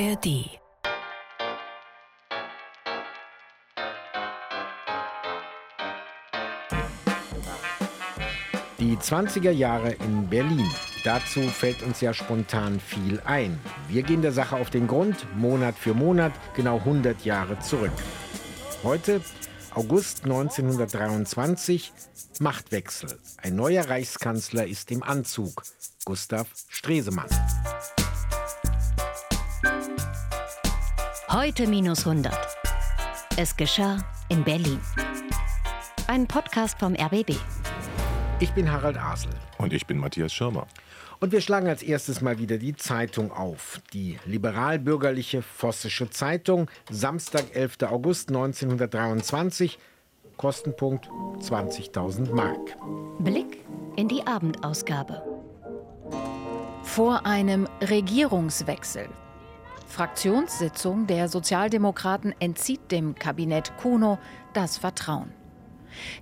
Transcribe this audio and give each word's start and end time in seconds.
ARD. 0.00 0.24
Die 8.78 8.96
20er 8.96 9.50
Jahre 9.50 9.90
in 9.90 10.28
Berlin. 10.28 10.70
Dazu 11.02 11.40
fällt 11.40 11.82
uns 11.82 12.00
ja 12.00 12.14
spontan 12.14 12.78
viel 12.78 13.20
ein. 13.24 13.58
Wir 13.88 14.04
gehen 14.04 14.22
der 14.22 14.30
Sache 14.30 14.56
auf 14.56 14.70
den 14.70 14.86
Grund, 14.86 15.26
Monat 15.36 15.76
für 15.76 15.94
Monat, 15.94 16.32
genau 16.54 16.76
100 16.76 17.24
Jahre 17.24 17.58
zurück. 17.58 17.90
Heute, 18.84 19.20
August 19.74 20.22
1923, 20.22 21.92
Machtwechsel. 22.38 23.18
Ein 23.42 23.56
neuer 23.56 23.88
Reichskanzler 23.88 24.64
ist 24.64 24.92
im 24.92 25.02
Anzug, 25.02 25.64
Gustav 26.04 26.46
Stresemann. 26.68 27.28
Heute 31.38 31.68
minus 31.68 32.04
100. 32.04 32.36
Es 33.36 33.56
geschah 33.56 33.98
in 34.28 34.42
Berlin. 34.42 34.80
Ein 36.08 36.26
Podcast 36.26 36.80
vom 36.80 36.96
RBB. 36.96 37.36
Ich 38.40 38.50
bin 38.54 38.68
Harald 38.68 38.98
Asel. 38.98 39.30
Und 39.56 39.72
ich 39.72 39.86
bin 39.86 39.98
Matthias 39.98 40.32
Schirmer. 40.32 40.66
Und 41.20 41.30
wir 41.30 41.40
schlagen 41.40 41.68
als 41.68 41.84
erstes 41.84 42.22
mal 42.22 42.40
wieder 42.40 42.58
die 42.58 42.74
Zeitung 42.74 43.30
auf. 43.30 43.80
Die 43.92 44.18
liberal-bürgerliche 44.26 45.42
Vossische 45.42 46.10
Zeitung, 46.10 46.68
Samstag, 46.90 47.54
11. 47.54 47.82
August 47.82 48.30
1923, 48.30 49.78
Kostenpunkt 50.38 51.06
20.000 51.06 52.34
Mark. 52.34 52.76
Blick 53.20 53.64
in 53.94 54.08
die 54.08 54.26
Abendausgabe. 54.26 55.22
Vor 56.82 57.24
einem 57.24 57.68
Regierungswechsel 57.80 59.08
Fraktionssitzung 59.88 61.06
der 61.06 61.28
Sozialdemokraten 61.28 62.34
entzieht 62.38 62.92
dem 62.92 63.14
Kabinett 63.14 63.72
Kuno 63.78 64.18
das 64.52 64.76
Vertrauen. 64.76 65.32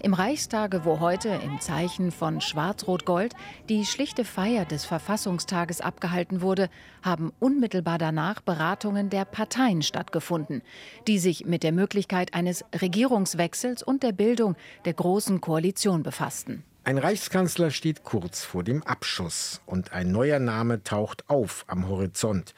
Im 0.01 0.15
Reichstage, 0.15 0.85
wo 0.85 1.01
heute 1.01 1.29
im 1.29 1.61
Zeichen 1.61 2.13
von 2.13 2.41
Schwarz-Rot-Gold 2.41 3.35
die 3.69 3.85
schlichte 3.85 4.25
Feier 4.25 4.65
des 4.65 4.85
Verfassungstages 4.85 5.81
abgehalten 5.81 6.41
wurde, 6.41 6.71
haben 7.03 7.33
unmittelbar 7.41 7.99
danach 7.99 8.41
Beratungen 8.41 9.11
der 9.11 9.25
Parteien 9.25 9.83
stattgefunden, 9.83 10.63
die 11.09 11.19
sich 11.19 11.45
mit 11.45 11.65
der 11.65 11.73
Möglichkeit 11.73 12.35
eines 12.35 12.65
Regierungswechsels 12.81 13.83
und 13.83 14.05
der 14.05 14.13
Bildung 14.13 14.55
der 14.85 14.95
Großen 14.95 15.41
Koalition 15.41 16.05
befassten. 16.05 16.63
Ein 16.85 16.99
Reichskanzler 16.99 17.73
steht 17.73 18.05
kurz 18.05 18.45
vor 18.45 18.63
dem 18.63 18.85
Abschuss 18.85 19.61
und 19.67 19.93
ein 19.93 20.13
neuer 20.13 20.39
Name 20.39 20.85
taucht 20.85 21.29
auf 21.29 21.65
am 21.67 21.89
Horizont. 21.89 22.55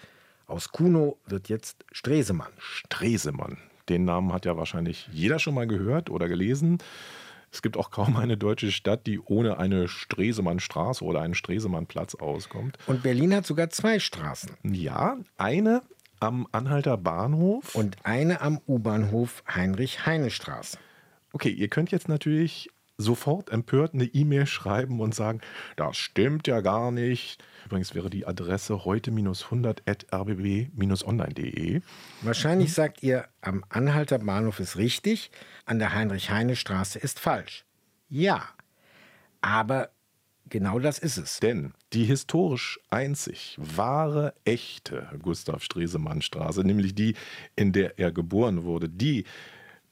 Aus 0.48 0.72
Kuno 0.72 1.18
wird 1.26 1.50
jetzt 1.50 1.84
Stresemann. 1.92 2.52
Stresemann. 2.56 3.58
Den 3.90 4.06
Namen 4.06 4.32
hat 4.32 4.46
ja 4.46 4.56
wahrscheinlich 4.56 5.06
jeder 5.12 5.38
schon 5.38 5.52
mal 5.52 5.66
gehört 5.66 6.08
oder 6.08 6.26
gelesen. 6.26 6.78
Es 7.52 7.60
gibt 7.60 7.76
auch 7.76 7.90
kaum 7.90 8.16
eine 8.16 8.38
deutsche 8.38 8.72
Stadt, 8.72 9.06
die 9.06 9.20
ohne 9.20 9.58
eine 9.58 9.88
Stresemannstraße 9.88 11.04
oder 11.04 11.20
einen 11.20 11.34
Stresemannplatz 11.34 12.14
auskommt. 12.14 12.78
Und 12.86 13.02
Berlin 13.02 13.34
hat 13.34 13.44
sogar 13.44 13.68
zwei 13.68 13.98
Straßen. 13.98 14.56
Ja, 14.62 15.18
eine 15.36 15.82
am 16.18 16.46
Anhalter 16.50 16.96
Bahnhof. 16.96 17.74
Und 17.74 17.98
eine 18.04 18.40
am 18.40 18.58
U-Bahnhof 18.66 19.44
Heinrich-Heine-Straße. 19.54 20.78
Okay, 21.34 21.50
ihr 21.50 21.68
könnt 21.68 21.90
jetzt 21.90 22.08
natürlich 22.08 22.70
sofort 22.96 23.50
empört 23.50 23.92
eine 23.92 24.06
E-Mail 24.06 24.46
schreiben 24.46 25.00
und 25.00 25.14
sagen, 25.14 25.40
das 25.76 25.98
stimmt 25.98 26.48
ja 26.48 26.62
gar 26.62 26.90
nicht. 26.90 27.42
Übrigens 27.68 27.94
wäre 27.94 28.08
die 28.08 28.26
Adresse 28.26 28.86
heute-100.rbb-online.de. 28.86 31.82
Wahrscheinlich 32.22 32.72
sagt 32.72 33.02
ihr, 33.02 33.28
am 33.42 33.62
Anhalter 33.68 34.20
Bahnhof 34.20 34.58
ist 34.58 34.78
richtig, 34.78 35.30
an 35.66 35.78
der 35.78 35.92
Heinrich-Heine-Straße 35.92 36.98
ist 36.98 37.20
falsch. 37.20 37.66
Ja, 38.08 38.48
aber 39.42 39.90
genau 40.48 40.78
das 40.78 40.98
ist 40.98 41.18
es. 41.18 41.40
Denn 41.40 41.74
die 41.92 42.04
historisch 42.04 42.80
einzig 42.88 43.58
wahre, 43.58 44.32
echte 44.46 45.06
Gustav 45.20 45.62
Stresemann-Straße, 45.62 46.64
nämlich 46.64 46.94
die, 46.94 47.16
in 47.54 47.72
der 47.72 47.98
er 47.98 48.12
geboren 48.12 48.62
wurde, 48.62 48.88
die 48.88 49.24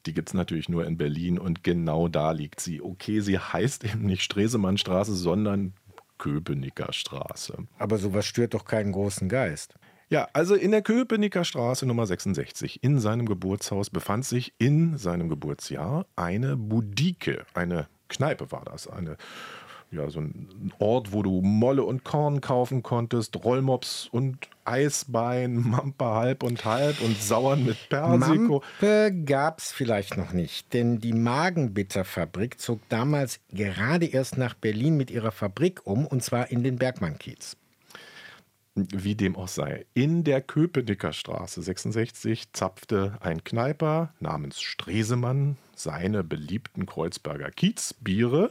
die 0.06 0.14
gibt 0.14 0.28
es 0.28 0.34
natürlich 0.34 0.68
nur 0.68 0.86
in 0.86 0.96
Berlin 0.96 1.36
und 1.36 1.64
genau 1.64 2.06
da 2.06 2.30
liegt 2.30 2.60
sie. 2.60 2.80
Okay, 2.80 3.18
sie 3.18 3.40
heißt 3.40 3.82
eben 3.84 4.06
nicht 4.06 4.22
Stresemannstraße, 4.22 5.16
sondern 5.16 5.74
Köpenicker 6.18 6.92
Straße. 6.92 7.56
Aber 7.78 7.98
sowas 7.98 8.26
stört 8.26 8.54
doch 8.54 8.64
keinen 8.64 8.92
großen 8.92 9.28
Geist. 9.28 9.74
Ja, 10.08 10.28
also 10.32 10.54
in 10.54 10.70
der 10.70 10.82
Köpenicker 10.82 11.44
Straße 11.44 11.84
Nummer 11.84 12.06
66 12.06 12.82
in 12.84 13.00
seinem 13.00 13.26
Geburtshaus 13.26 13.90
befand 13.90 14.24
sich 14.24 14.54
in 14.58 14.96
seinem 14.98 15.28
Geburtsjahr 15.28 16.06
eine 16.14 16.56
Budike, 16.56 17.44
eine 17.54 17.88
Kneipe 18.08 18.52
war 18.52 18.64
das, 18.64 18.86
eine 18.86 19.16
ja, 19.90 20.10
so 20.10 20.20
ein 20.20 20.72
Ort, 20.78 21.12
wo 21.12 21.22
du 21.22 21.40
Molle 21.42 21.84
und 21.84 22.04
Korn 22.04 22.40
kaufen 22.40 22.82
konntest, 22.82 23.44
Rollmops 23.44 24.08
und 24.10 24.36
Eisbein, 24.64 25.56
Mampe 25.68 26.04
halb 26.06 26.42
und 26.42 26.64
halb 26.64 27.00
und 27.00 27.20
Sauern 27.20 27.64
mit 27.64 27.88
Persiko. 27.88 28.62
Mampe 28.80 29.12
gab's 29.24 29.72
vielleicht 29.72 30.16
noch 30.16 30.32
nicht, 30.32 30.72
denn 30.74 30.98
die 30.98 31.12
Magenbitterfabrik 31.12 32.60
zog 32.60 32.80
damals 32.88 33.40
gerade 33.52 34.06
erst 34.06 34.38
nach 34.38 34.54
Berlin 34.54 34.96
mit 34.96 35.10
ihrer 35.10 35.32
Fabrik 35.32 35.86
um, 35.86 36.06
und 36.06 36.22
zwar 36.22 36.50
in 36.50 36.62
den 36.62 36.76
Bergmann-Kiez. 36.76 37.56
Wie 38.78 39.14
dem 39.14 39.36
auch 39.36 39.48
sei. 39.48 39.86
In 39.94 40.22
der 40.22 40.42
Köpenicker 40.42 41.14
Straße 41.14 41.62
66 41.62 42.52
zapfte 42.52 43.16
ein 43.20 43.42
Kneiper 43.42 44.12
namens 44.20 44.60
Stresemann 44.60 45.56
seine 45.74 46.22
beliebten 46.22 46.84
Kreuzberger 46.84 47.50
Kiezbiere 47.50 48.50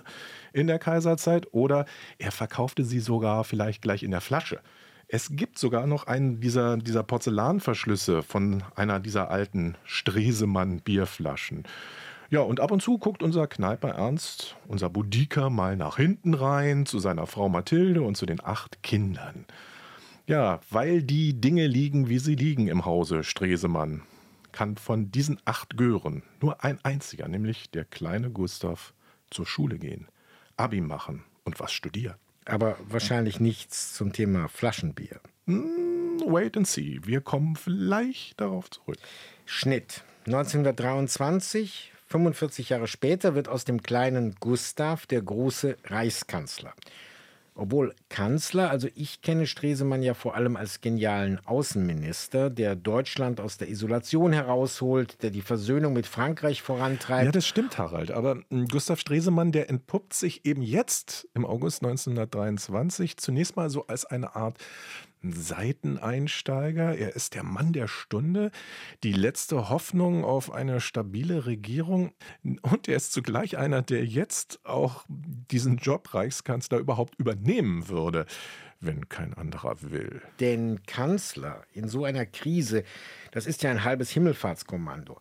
in 0.52 0.66
der 0.66 0.80
Kaiserzeit 0.80 1.54
oder 1.54 1.86
er 2.18 2.32
verkaufte 2.32 2.84
sie 2.84 3.02
sogar 3.02 3.44
vielleicht 3.44 3.84
gleich 3.84 4.02
in 4.02 4.10
der 4.10 4.22
Flasche. 4.22 4.62
Es 5.08 5.30
gibt 5.30 5.60
sogar 5.60 5.86
noch 5.86 6.08
einen 6.08 6.40
dieser, 6.40 6.78
dieser 6.78 7.04
Porzellanverschlüsse 7.04 8.24
von 8.24 8.64
einer 8.76 9.00
dieser 9.00 9.30
alten 9.30 9.76
Stresemann-Bierflaschen. 9.84 11.66
Ja, 12.32 12.40
und 12.40 12.60
ab 12.60 12.72
und 12.72 12.82
zu 12.82 12.98
guckt 12.98 13.22
unser 13.22 13.46
Kneiper 13.46 13.90
Ernst, 13.90 14.56
unser 14.68 14.90
Budiker, 14.90 15.52
mal 15.52 15.78
nach 15.78 15.98
hinten 15.98 16.34
rein 16.34 16.88
zu 16.88 16.98
seiner 16.98 17.28
Frau 17.28 17.48
Mathilde 17.50 18.02
und 18.02 18.18
zu 18.18 18.26
den 18.26 18.44
acht 18.44 18.82
Kindern. 18.82 19.46
Ja, 20.28 20.60
weil 20.72 21.04
die 21.04 21.40
Dinge 21.40 21.68
liegen, 21.68 22.10
wie 22.10 22.18
sie 22.18 22.36
liegen 22.36 22.68
im 22.68 22.86
Hause 22.86 23.24
Stresemann, 23.24 24.02
kann 24.52 24.78
von 24.78 25.12
diesen 25.12 25.40
acht 25.46 25.78
Gören 25.78 26.24
nur 26.42 26.64
ein 26.64 26.80
einziger, 26.84 27.28
nämlich 27.28 27.70
der 27.70 27.86
kleine 27.86 28.32
Gustav, 28.32 28.94
zur 29.30 29.46
Schule 29.46 29.78
gehen, 29.78 30.08
Abi 30.58 30.82
machen 30.82 31.24
und 31.44 31.60
was 31.60 31.74
studieren. 31.74 32.16
Aber 32.46 32.78
wahrscheinlich 32.88 33.40
nichts 33.40 33.94
zum 33.94 34.14
Thema 34.14 34.48
Flaschenbier. 34.48 35.20
Hm, 35.46 36.22
wait 36.26 36.58
and 36.58 36.68
see. 36.68 37.02
Wir 37.04 37.22
kommen 37.22 37.56
vielleicht 37.56 38.40
darauf 38.40 38.70
zurück. 38.70 38.98
Schnitt. 39.46 40.04
1923, 40.28 41.92
45 42.08 42.70
Jahre 42.70 42.88
später, 42.88 43.36
wird 43.36 43.48
aus 43.48 43.66
dem 43.66 43.82
kleinen 43.84 44.36
Gustav 44.40 45.06
der 45.06 45.22
große 45.22 45.78
Reichskanzler. 45.86 46.74
Obwohl 47.58 47.96
Kanzler, 48.10 48.70
also 48.70 48.90
ich 48.96 49.22
kenne 49.22 49.48
Stresemann 49.48 50.04
ja 50.04 50.14
vor 50.14 50.36
allem 50.36 50.58
als 50.58 50.82
genialen 50.82 51.40
Außenminister, 51.46 52.50
der 52.50 52.76
Deutschland 52.76 53.40
aus 53.40 53.58
der 53.58 53.70
Isolation 53.70 54.34
herausholt, 54.34 55.24
der 55.24 55.30
die 55.30 55.42
Versöhnung 55.42 55.94
mit 55.94 56.06
Frankreich 56.06 56.62
vorantreibt. 56.62 57.26
Ja, 57.26 57.32
das 57.32 57.48
stimmt, 57.48 57.78
Harald. 57.78 58.12
Aber 58.12 58.42
hm, 58.50 58.68
Gustav 58.68 59.00
Stresemann, 59.00 59.54
der 59.54 59.70
entpuppt 59.70 60.14
sich 60.14 60.46
eben 60.46 60.62
jetzt 60.62 61.30
im 61.34 61.46
August 61.46 61.82
1923 61.82 63.16
zunächst 63.16 63.56
mal 63.56 63.70
so 63.70 63.88
als 63.88 64.04
eine 64.04 64.36
Art 64.36 64.58
Seiteneinsteiger. 65.34 66.96
Er 66.98 67.16
ist 67.16 67.36
der 67.36 67.44
Mann 67.44 67.74
der 67.74 67.88
Stunde, 67.88 68.52
die 69.04 69.14
letzte 69.14 69.70
Hoffnung 69.70 70.24
auf 70.24 70.52
eine 70.52 70.82
stabile 70.82 71.46
Regierung. 71.46 72.14
Und 72.62 72.88
er 72.88 72.96
ist 72.96 73.14
zugleich 73.14 73.58
einer, 73.58 73.82
der 73.82 74.06
jetzt 74.06 74.60
auch 74.66 75.06
diesen 75.08 75.78
Job 75.78 76.14
Reichskanzler 76.14 76.78
überhaupt 76.78 77.16
übernehmen 77.20 77.88
würde, 77.88 78.26
wenn 78.80 79.10
kein 79.10 79.34
anderer 79.34 79.82
will. 79.82 80.22
Denn 80.40 80.84
Kanzler 80.86 81.64
in 81.74 81.88
so 81.88 82.06
einer 82.06 82.26
Krise, 82.26 82.84
das 83.32 83.48
ist 83.48 83.64
ja 83.64 83.72
ein 83.72 83.84
halbes 83.84 84.12
Himmelfahrtskommando. 84.12 85.20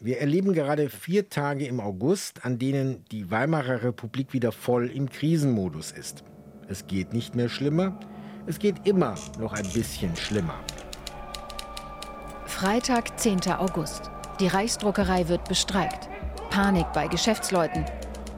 Wir 0.00 0.18
erleben 0.18 0.52
gerade 0.52 0.88
vier 0.88 1.28
Tage 1.28 1.66
im 1.66 1.78
August, 1.78 2.44
an 2.44 2.58
denen 2.58 3.04
die 3.12 3.30
Weimarer 3.30 3.84
Republik 3.84 4.32
wieder 4.32 4.50
voll 4.50 4.90
im 4.90 5.08
Krisenmodus 5.08 5.92
ist. 5.92 6.24
Es 6.68 6.86
geht 6.86 7.12
nicht 7.12 7.34
mehr 7.34 7.48
schlimmer, 7.48 8.00
es 8.46 8.58
geht 8.58 8.86
immer 8.86 9.14
noch 9.38 9.52
ein 9.52 9.68
bisschen 9.68 10.14
schlimmer. 10.16 10.54
Freitag, 12.46 13.18
10. 13.18 13.40
August. 13.58 14.10
Die 14.40 14.46
Reichsdruckerei 14.46 15.28
wird 15.28 15.48
bestreikt. 15.48 16.08
Panik 16.50 16.86
bei 16.92 17.08
Geschäftsleuten. 17.08 17.84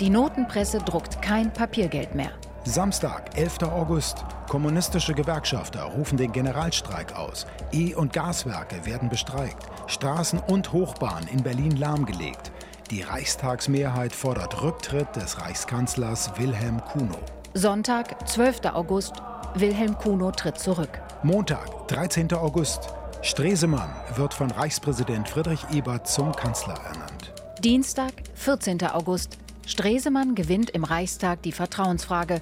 Die 0.00 0.10
Notenpresse 0.10 0.78
druckt 0.78 1.20
kein 1.22 1.52
Papiergeld 1.52 2.14
mehr. 2.14 2.30
Samstag, 2.64 3.36
11. 3.36 3.62
August. 3.64 4.24
Kommunistische 4.48 5.14
Gewerkschafter 5.14 5.82
rufen 5.82 6.16
den 6.16 6.32
Generalstreik 6.32 7.14
aus. 7.14 7.46
E- 7.72 7.94
und 7.94 8.12
Gaswerke 8.12 8.86
werden 8.86 9.08
bestreikt. 9.08 9.66
Straßen 9.86 10.38
und 10.38 10.72
Hochbahn 10.72 11.26
in 11.28 11.42
Berlin 11.42 11.76
lahmgelegt. 11.76 12.52
Die 12.90 13.02
Reichstagsmehrheit 13.02 14.12
fordert 14.12 14.62
Rücktritt 14.62 15.14
des 15.16 15.40
Reichskanzlers 15.40 16.38
Wilhelm 16.38 16.82
Kuno. 16.84 17.18
Sonntag, 17.54 18.28
12. 18.28 18.66
August. 18.72 19.14
Wilhelm 19.56 19.96
Kuno 19.96 20.32
tritt 20.32 20.58
zurück. 20.58 21.00
Montag, 21.22 21.86
13. 21.86 22.32
August. 22.32 22.92
Stresemann 23.22 23.88
wird 24.16 24.34
von 24.34 24.50
Reichspräsident 24.50 25.28
Friedrich 25.28 25.60
Ebert 25.72 26.08
zum 26.08 26.32
Kanzler 26.32 26.74
ernannt. 26.74 27.32
Dienstag, 27.60 28.12
14. 28.34 28.82
August. 28.82 29.38
Stresemann 29.64 30.34
gewinnt 30.34 30.70
im 30.70 30.82
Reichstag 30.82 31.42
die 31.42 31.52
Vertrauensfrage. 31.52 32.40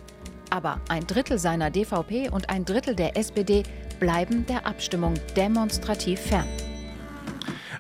Aber 0.49 0.81
ein 0.89 1.07
Drittel 1.07 1.39
seiner 1.39 1.71
DVP 1.71 2.31
und 2.31 2.49
ein 2.49 2.65
Drittel 2.65 2.97
der 2.97 3.15
SPD 3.19 3.65
bleiben 4.01 4.47
der 4.47 4.67
Abstimmung 4.67 5.13
demonstrativ 5.37 6.19
fern. 6.19 6.49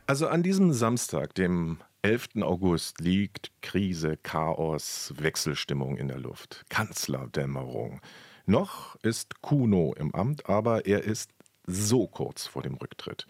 Also 0.06 0.28
an 0.28 0.42
diesem 0.42 0.74
Samstag, 0.74 1.34
dem 1.36 1.78
11. 2.02 2.42
August, 2.42 3.00
liegt 3.00 3.50
Krise, 3.62 4.18
Chaos, 4.22 5.14
Wechselstimmung 5.16 5.96
in 5.96 6.08
der 6.08 6.18
Luft, 6.18 6.66
Kanzlerdämmerung. 6.68 8.02
Noch 8.46 8.96
ist 9.02 9.40
Kuno 9.40 9.94
im 9.96 10.14
Amt, 10.14 10.48
aber 10.48 10.86
er 10.86 11.04
ist 11.04 11.30
so 11.66 12.06
kurz 12.06 12.46
vor 12.46 12.62
dem 12.62 12.74
Rücktritt. 12.74 13.26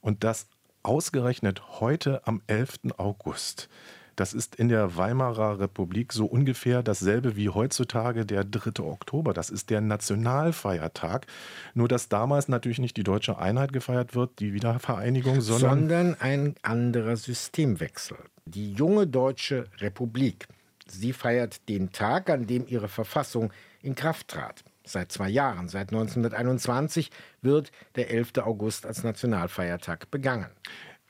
Und 0.00 0.24
das 0.24 0.48
ausgerechnet 0.82 1.80
heute 1.80 2.26
am 2.26 2.42
11. 2.46 2.78
August. 2.96 3.68
Das 4.16 4.34
ist 4.34 4.56
in 4.56 4.68
der 4.68 4.96
Weimarer 4.96 5.58
Republik 5.58 6.12
so 6.12 6.26
ungefähr 6.26 6.82
dasselbe 6.82 7.34
wie 7.36 7.48
heutzutage 7.48 8.26
der 8.26 8.44
3. 8.44 8.82
Oktober. 8.82 9.32
Das 9.32 9.48
ist 9.48 9.70
der 9.70 9.80
Nationalfeiertag. 9.80 11.26
Nur 11.74 11.88
dass 11.88 12.08
damals 12.08 12.48
natürlich 12.48 12.78
nicht 12.78 12.96
die 12.96 13.04
deutsche 13.04 13.38
Einheit 13.38 13.72
gefeiert 13.72 14.14
wird, 14.14 14.38
die 14.38 14.52
Wiedervereinigung, 14.52 15.40
sondern, 15.40 15.78
sondern 15.78 16.16
ein 16.20 16.56
anderer 16.62 17.16
Systemwechsel. 17.16 18.18
Die 18.44 18.72
junge 18.72 19.06
deutsche 19.06 19.66
Republik, 19.78 20.46
sie 20.86 21.12
feiert 21.14 21.66
den 21.68 21.92
Tag, 21.92 22.28
an 22.28 22.46
dem 22.46 22.66
ihre 22.66 22.88
Verfassung 22.88 23.50
in 23.82 23.94
Kraft 23.94 24.28
trat. 24.28 24.64
Seit 24.84 25.12
zwei 25.12 25.28
Jahren, 25.28 25.68
seit 25.68 25.92
1921, 25.92 27.10
wird 27.40 27.70
der 27.94 28.10
11. 28.10 28.38
August 28.38 28.86
als 28.86 29.04
Nationalfeiertag 29.04 30.10
begangen. 30.10 30.50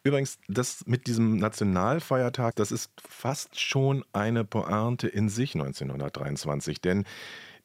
Übrigens, 0.05 0.39
das 0.49 0.85
mit 0.87 1.07
diesem 1.07 1.37
Nationalfeiertag, 1.37 2.57
das 2.57 2.73
ist 2.73 2.91
fast 3.01 3.61
schon 3.61 4.05
eine 4.13 4.45
Pointe 4.45 5.07
in 5.07 5.29
sich 5.29 5.55
1923, 5.55 6.81
denn 6.81 7.05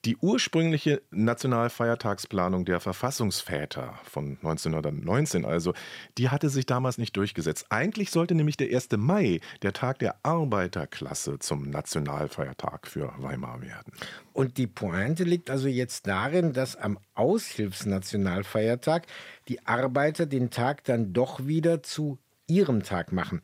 die 0.06 0.16
ursprüngliche 0.18 1.02
Nationalfeiertagsplanung 1.12 2.66
der 2.66 2.80
Verfassungsväter 2.80 4.00
von 4.04 4.38
1919 4.38 5.44
also, 5.44 5.74
die 6.18 6.30
hatte 6.30 6.50
sich 6.50 6.66
damals 6.66 6.98
nicht 6.98 7.18
durchgesetzt. 7.18 7.66
Eigentlich 7.70 8.12
sollte 8.12 8.36
nämlich 8.36 8.58
der 8.58 8.74
1. 8.74 8.90
Mai, 8.98 9.40
der 9.64 9.74
Tag 9.74 10.00
der 10.00 10.16
Arbeiterklasse, 10.24 11.40
zum 11.40 11.70
Nationalfeiertag 11.70 12.88
für 12.88 13.12
Weimar 13.18 13.62
werden. 13.62 13.92
Und 14.34 14.58
die 14.58 14.68
Pointe 14.68 15.24
liegt 15.24 15.50
also 15.50 15.68
jetzt 15.68 16.08
darin, 16.08 16.54
dass 16.54 16.76
am 16.76 17.00
Aushilfsnationalfeiertag 17.16 19.08
die 19.48 19.66
Arbeiter 19.66 20.26
den 20.26 20.52
Tag 20.52 20.84
dann 20.84 21.12
doch 21.12 21.48
wieder 21.48 21.82
zu 21.84 22.20
ihrem 22.48 22.84
Tag 22.84 23.12
machen. 23.12 23.42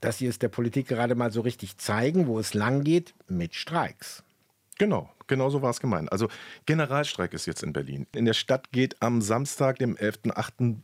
Das 0.00 0.18
hier 0.18 0.30
ist 0.30 0.42
der 0.42 0.48
Politik 0.48 0.88
gerade 0.88 1.14
mal 1.14 1.30
so 1.30 1.42
richtig 1.42 1.76
zeigen, 1.76 2.26
wo 2.26 2.38
es 2.38 2.54
lang 2.54 2.82
geht, 2.82 3.14
mit 3.28 3.54
Streiks. 3.54 4.24
Genau, 4.82 5.08
genau 5.28 5.48
so 5.48 5.62
war 5.62 5.70
es 5.70 5.78
gemeint. 5.78 6.10
Also 6.10 6.26
Generalstreik 6.66 7.34
ist 7.34 7.46
jetzt 7.46 7.62
in 7.62 7.72
Berlin. 7.72 8.08
In 8.16 8.24
der 8.24 8.32
Stadt 8.32 8.72
geht 8.72 9.00
am 9.00 9.22
Samstag, 9.22 9.78
dem 9.78 9.94
11.8., 9.96 10.78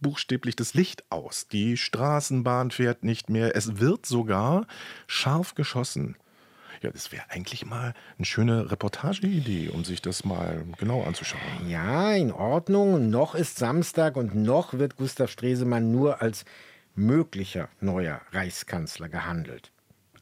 buchstäblich 0.00 0.56
das 0.56 0.74
Licht 0.74 1.04
aus. 1.12 1.46
Die 1.46 1.76
Straßenbahn 1.76 2.72
fährt 2.72 3.04
nicht 3.04 3.30
mehr. 3.30 3.54
Es 3.54 3.78
wird 3.78 4.06
sogar 4.06 4.66
scharf 5.06 5.54
geschossen. 5.54 6.16
Ja, 6.82 6.90
das 6.90 7.12
wäre 7.12 7.22
eigentlich 7.28 7.64
mal 7.64 7.94
eine 8.18 8.24
schöne 8.24 8.72
Reportageidee, 8.72 9.68
um 9.68 9.84
sich 9.84 10.02
das 10.02 10.24
mal 10.24 10.64
genau 10.76 11.04
anzuschauen. 11.04 11.40
Ja, 11.68 12.12
in 12.12 12.32
Ordnung. 12.32 13.08
Noch 13.08 13.36
ist 13.36 13.56
Samstag 13.56 14.16
und 14.16 14.34
noch 14.34 14.72
wird 14.74 14.96
Gustav 14.96 15.30
Stresemann 15.30 15.92
nur 15.92 16.20
als 16.20 16.44
möglicher 16.96 17.68
neuer 17.78 18.20
Reichskanzler 18.32 19.08
gehandelt. 19.08 19.70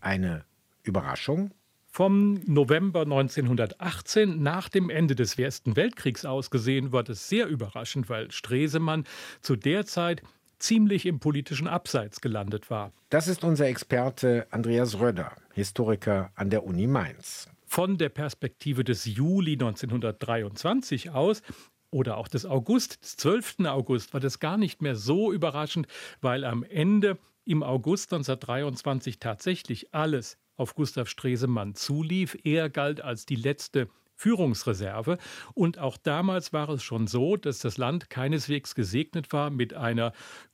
Eine 0.02 0.44
Überraschung? 0.82 1.52
Vom 1.94 2.40
November 2.46 3.02
1918 3.02 4.42
nach 4.42 4.70
dem 4.70 4.88
Ende 4.88 5.14
des 5.14 5.38
Ersten 5.38 5.76
Weltkriegs 5.76 6.24
aus 6.24 6.50
gesehen 6.50 6.90
war 6.90 7.02
das 7.02 7.28
sehr 7.28 7.46
überraschend, 7.48 8.08
weil 8.08 8.30
Stresemann 8.30 9.04
zu 9.42 9.56
der 9.56 9.84
Zeit 9.84 10.22
ziemlich 10.58 11.04
im 11.04 11.20
politischen 11.20 11.68
Abseits 11.68 12.22
gelandet 12.22 12.70
war. 12.70 12.94
Das 13.10 13.28
ist 13.28 13.44
unser 13.44 13.66
Experte 13.66 14.46
Andreas 14.50 15.00
Röder, 15.00 15.32
Historiker 15.52 16.32
an 16.34 16.48
der 16.48 16.64
Uni 16.64 16.86
Mainz. 16.86 17.50
Von 17.66 17.98
der 17.98 18.08
Perspektive 18.08 18.84
des 18.84 19.04
Juli 19.04 19.52
1923 19.52 21.10
aus 21.10 21.42
oder 21.90 22.16
auch 22.16 22.28
des 22.28 22.46
August, 22.46 23.02
des 23.02 23.18
12. 23.18 23.66
August, 23.66 24.14
war 24.14 24.20
das 24.20 24.40
gar 24.40 24.56
nicht 24.56 24.80
mehr 24.80 24.96
so 24.96 25.30
überraschend, 25.30 25.88
weil 26.22 26.44
am 26.44 26.64
Ende 26.64 27.18
im 27.44 27.62
August 27.62 28.14
1923 28.14 29.18
tatsächlich 29.18 29.92
alles 29.92 30.38
auf 30.56 30.74
Gustav 30.74 31.08
Stresemann 31.08 31.74
zulief. 31.74 32.36
Er 32.44 32.70
galt 32.70 33.00
als 33.00 33.26
die 33.26 33.36
letzte 33.36 33.88
Führungsreserve. 34.14 35.18
Und 35.54 35.78
auch 35.78 35.96
damals 35.96 36.52
war 36.52 36.68
es 36.68 36.82
schon 36.82 37.06
so, 37.06 37.36
dass 37.36 37.58
das 37.58 37.76
Land 37.76 38.08
keineswegs 38.08 38.74
gesegnet 38.74 39.32
war 39.32 39.50
mit 39.50 39.74
einer 39.74 40.12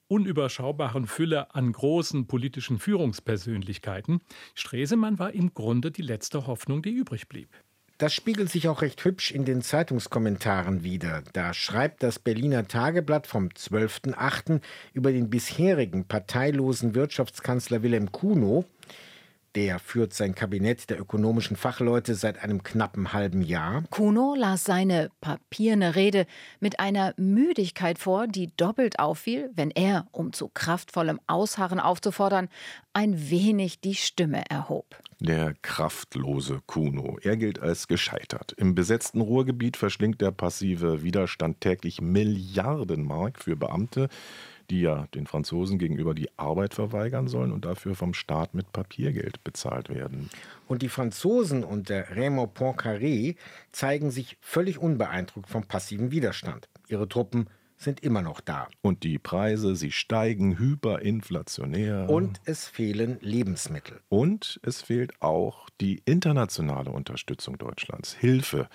unüberschaubaren 0.09 1.07
Fülle 1.07 1.55
an 1.55 1.71
großen 1.71 2.27
politischen 2.27 2.79
Führungspersönlichkeiten. 2.79 4.21
Stresemann 4.55 5.19
war 5.19 5.35
im 5.35 5.53
Grunde 5.53 5.91
die 5.91 6.03
letzte 6.03 6.47
Hoffnung, 6.47 6.83
die 6.83 6.91
übrig 6.91 7.29
blieb. 7.29 7.51
Das 7.99 8.15
spiegelt 8.15 8.49
sich 8.49 8.69
auch 8.69 8.81
recht 8.81 9.05
hübsch 9.05 9.33
in 9.33 9.45
den 9.45 9.61
Zeitungskommentaren 9.61 10.85
wider. 10.85 11.25
Da 11.33 11.53
schreibt 11.53 12.05
das 12.05 12.21
Berliner 12.21 12.69
Tageblatt 12.69 13.27
vom 13.27 13.49
12.8. 13.49 14.61
über 14.95 15.11
den 15.11 15.31
bisherigen 15.31 16.05
parteilosen 16.05 16.95
Wirtschaftskanzler 16.95 17.83
Wilhelm 17.83 18.13
Kuno, 18.13 18.65
der 19.55 19.79
führt 19.79 20.15
sein 20.15 20.35
Kabinett 20.35 20.91
der 20.91 21.01
ökonomischen 21.01 21.57
Fachleute 21.57 22.15
seit 22.15 22.43
einem 22.43 22.63
knappen 22.63 23.13
halben 23.13 23.43
Jahr. 23.43 23.85
Kuno 23.91 24.35
las 24.37 24.65
seine 24.65 25.11
papierne 25.21 25.95
Rede 25.95 26.27
mit 26.61 26.81
einer 26.81 27.15
Müdigkeit 27.17 27.99
vor, 27.99 28.27
die 28.27 28.55
doppelt 28.57 28.99
auffiel, 28.99 29.51
wenn 29.55 29.71
er, 29.71 30.07
um 30.13 30.33
zu 30.33 30.49
kraftvollem 30.49 31.21
Ausharren 31.27 31.81
aufzufordern, 31.81 32.49
ein 32.93 33.31
wenig 33.31 33.81
die 33.81 33.95
Stimme 33.95 34.43
erhob. 34.49 34.97
Der 35.21 35.55
kraftlose 35.63 36.61
Kuno. 36.67 37.19
Er 37.23 37.37
gilt 37.37 37.61
als 37.61 37.89
gescheitert. 37.89 38.53
Im 38.57 38.75
besetzten 38.75 39.21
Ruhrgebiet 39.21 39.77
verschlingt 39.77 40.21
der 40.21 40.31
passive 40.31 41.03
Widerstand 41.03 41.61
täglich 41.61 42.01
Milliarden 42.01 43.05
Mark 43.05 43.43
für 43.43 43.57
Beamte, 43.57 44.09
die 44.71 44.81
ja 44.81 45.07
den 45.15 45.27
Franzosen 45.27 45.79
gegenüber 45.79 46.15
die 46.15 46.29
Arbeit 46.39 46.75
verweigern 46.75 47.29
sollen 47.29 47.53
und 47.53 47.65
dafür 47.65 47.95
vom 47.95 48.15
Staat 48.15 48.55
mit 48.55 48.73
Papiergeld 48.73 49.43
bezahlt 49.45 49.89
werden. 49.89 50.31
Und 50.67 50.83
die 50.83 50.89
Franzosen 50.89 51.65
unter 51.65 52.17
Raymond 52.17 52.57
Poincaré 52.57 53.37
zeigen 53.73 54.11
sich 54.11 54.37
völlig 54.41 54.79
unbeeindruckt 54.79 55.49
vom 55.49 55.65
passiven 55.65 56.11
Widerstand. 56.11 56.69
Ihre 56.89 57.09
Truppen 57.09 57.49
sind 57.79 58.01
immer 58.01 58.23
noch 58.23 58.41
da. 58.41 58.69
Und 58.83 59.05
die 59.05 59.19
Preise, 59.19 59.77
sie 59.77 59.93
steigen 59.93 60.59
hyperinflationär. 60.59 62.11
Und 62.11 62.41
es 62.45 62.67
fehlen 62.67 63.19
Lebensmittel. 63.21 64.01
Und 64.09 64.61
es 64.63 64.83
fehlt 64.83 65.23
auch 65.23 65.71
die 65.81 66.03
internationale 66.05 66.91
Unterstützung 66.91 67.57
Deutschlands. 67.57 68.15
Hilfe 68.15 68.69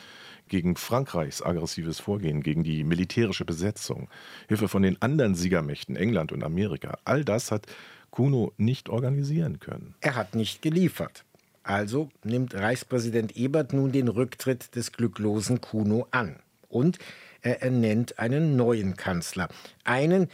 gegen 0.48 0.78
Frankreichs 0.78 1.42
aggressives 1.42 2.00
Vorgehen, 2.00 2.42
gegen 2.42 2.64
die 2.64 2.84
militärische 2.84 3.46
Besetzung, 3.46 4.10
Hilfe 4.48 4.68
von 4.68 4.82
den 4.82 5.02
anderen 5.02 5.36
Siegermächten 5.36 5.96
England 5.96 6.32
und 6.32 6.44
Amerika. 6.44 6.98
All 7.04 7.26
das 7.26 7.52
hat 7.52 7.68
Kuno 8.10 8.54
nicht 8.58 8.90
organisieren 8.90 9.60
können. 9.60 9.96
Er 10.02 10.16
hat 10.16 10.36
nicht 10.36 10.62
geliefert. 10.62 11.26
Also 11.64 12.10
nimmt 12.24 12.54
Reichspräsident 12.54 13.36
Ebert 13.36 13.74
nun 13.74 13.92
den 13.92 14.08
Rücktritt 14.08 14.76
des 14.76 14.92
glücklosen 14.92 15.62
Kuno 15.62 16.08
an. 16.12 16.40
Und 16.68 17.00
er 17.44 17.62
ernennt 17.62 18.20
einen 18.20 18.56
neuen 18.56 18.98
Kanzler. 18.98 19.48
Einen, 19.84 20.30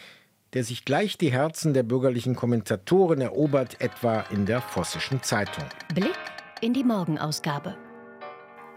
der 0.53 0.63
sich 0.63 0.85
gleich 0.85 1.17
die 1.17 1.31
Herzen 1.31 1.73
der 1.73 1.83
bürgerlichen 1.83 2.35
Kommentatoren 2.35 3.21
erobert, 3.21 3.81
etwa 3.81 4.21
in 4.31 4.45
der 4.45 4.61
Vossischen 4.61 5.21
Zeitung. 5.21 5.65
Blick 5.93 6.17
in 6.61 6.73
die 6.73 6.83
Morgenausgabe. 6.83 7.75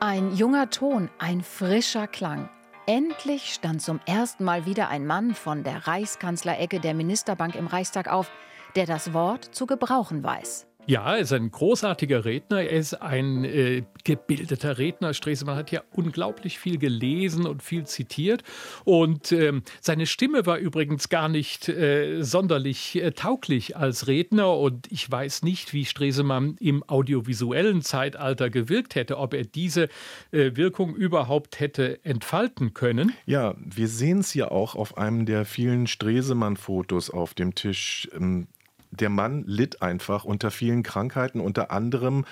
Ein 0.00 0.34
junger 0.34 0.70
Ton, 0.70 1.10
ein 1.18 1.42
frischer 1.42 2.08
Klang. 2.08 2.48
Endlich 2.86 3.54
stand 3.54 3.80
zum 3.80 4.00
ersten 4.06 4.42
Mal 4.42 4.66
wieder 4.66 4.88
ein 4.88 5.06
Mann 5.06 5.34
von 5.34 5.62
der 5.62 5.86
Reichskanzlerecke 5.86 6.80
der 6.80 6.94
Ministerbank 6.94 7.54
im 7.54 7.68
Reichstag 7.68 8.08
auf, 8.08 8.30
der 8.74 8.86
das 8.86 9.12
Wort 9.12 9.44
zu 9.44 9.66
gebrauchen 9.66 10.24
weiß. 10.24 10.66
Ja, 10.86 11.14
er 11.14 11.20
ist 11.20 11.32
ein 11.32 11.50
großartiger 11.50 12.24
Redner. 12.24 12.62
Er 12.62 12.78
ist 12.78 12.94
ein 12.94 13.44
äh, 13.44 13.84
gebildeter 14.02 14.78
Redner. 14.78 15.14
Stresemann 15.14 15.54
hat 15.54 15.70
ja 15.70 15.82
unglaublich 15.92 16.58
viel 16.58 16.76
gelesen 16.76 17.46
und 17.46 17.62
viel 17.62 17.86
zitiert. 17.86 18.42
Und 18.84 19.30
ähm, 19.30 19.62
seine 19.80 20.06
Stimme 20.06 20.44
war 20.44 20.58
übrigens 20.58 21.08
gar 21.08 21.28
nicht 21.28 21.68
äh, 21.68 22.22
sonderlich 22.22 22.96
äh, 22.96 23.12
tauglich 23.12 23.76
als 23.76 24.08
Redner. 24.08 24.58
Und 24.58 24.90
ich 24.90 25.08
weiß 25.08 25.44
nicht, 25.44 25.72
wie 25.72 25.84
Stresemann 25.84 26.56
im 26.58 26.82
audiovisuellen 26.88 27.82
Zeitalter 27.82 28.50
gewirkt 28.50 28.96
hätte, 28.96 29.18
ob 29.18 29.34
er 29.34 29.44
diese 29.44 29.84
äh, 30.32 30.50
Wirkung 30.56 30.96
überhaupt 30.96 31.60
hätte 31.60 32.04
entfalten 32.04 32.74
können. 32.74 33.12
Ja, 33.24 33.54
wir 33.56 33.86
sehen 33.86 34.18
es 34.18 34.34
ja 34.34 34.50
auch 34.50 34.74
auf 34.74 34.98
einem 34.98 35.26
der 35.26 35.44
vielen 35.44 35.86
Stresemann-Fotos 35.86 37.10
auf 37.10 37.34
dem 37.34 37.54
Tisch. 37.54 38.08
Ähm 38.14 38.48
der 38.92 39.08
Mann 39.08 39.44
litt 39.46 39.82
einfach 39.82 40.24
unter 40.24 40.50
vielen 40.50 40.82
Krankheiten, 40.82 41.40
unter 41.40 41.70
anderem 41.70 42.24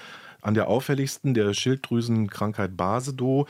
an 0.42 0.54
der 0.54 0.68
auffälligsten 0.68 1.34
der 1.34 1.52
Schilddrüsenkrankheit 1.52 2.76
Basedow, 2.76 3.46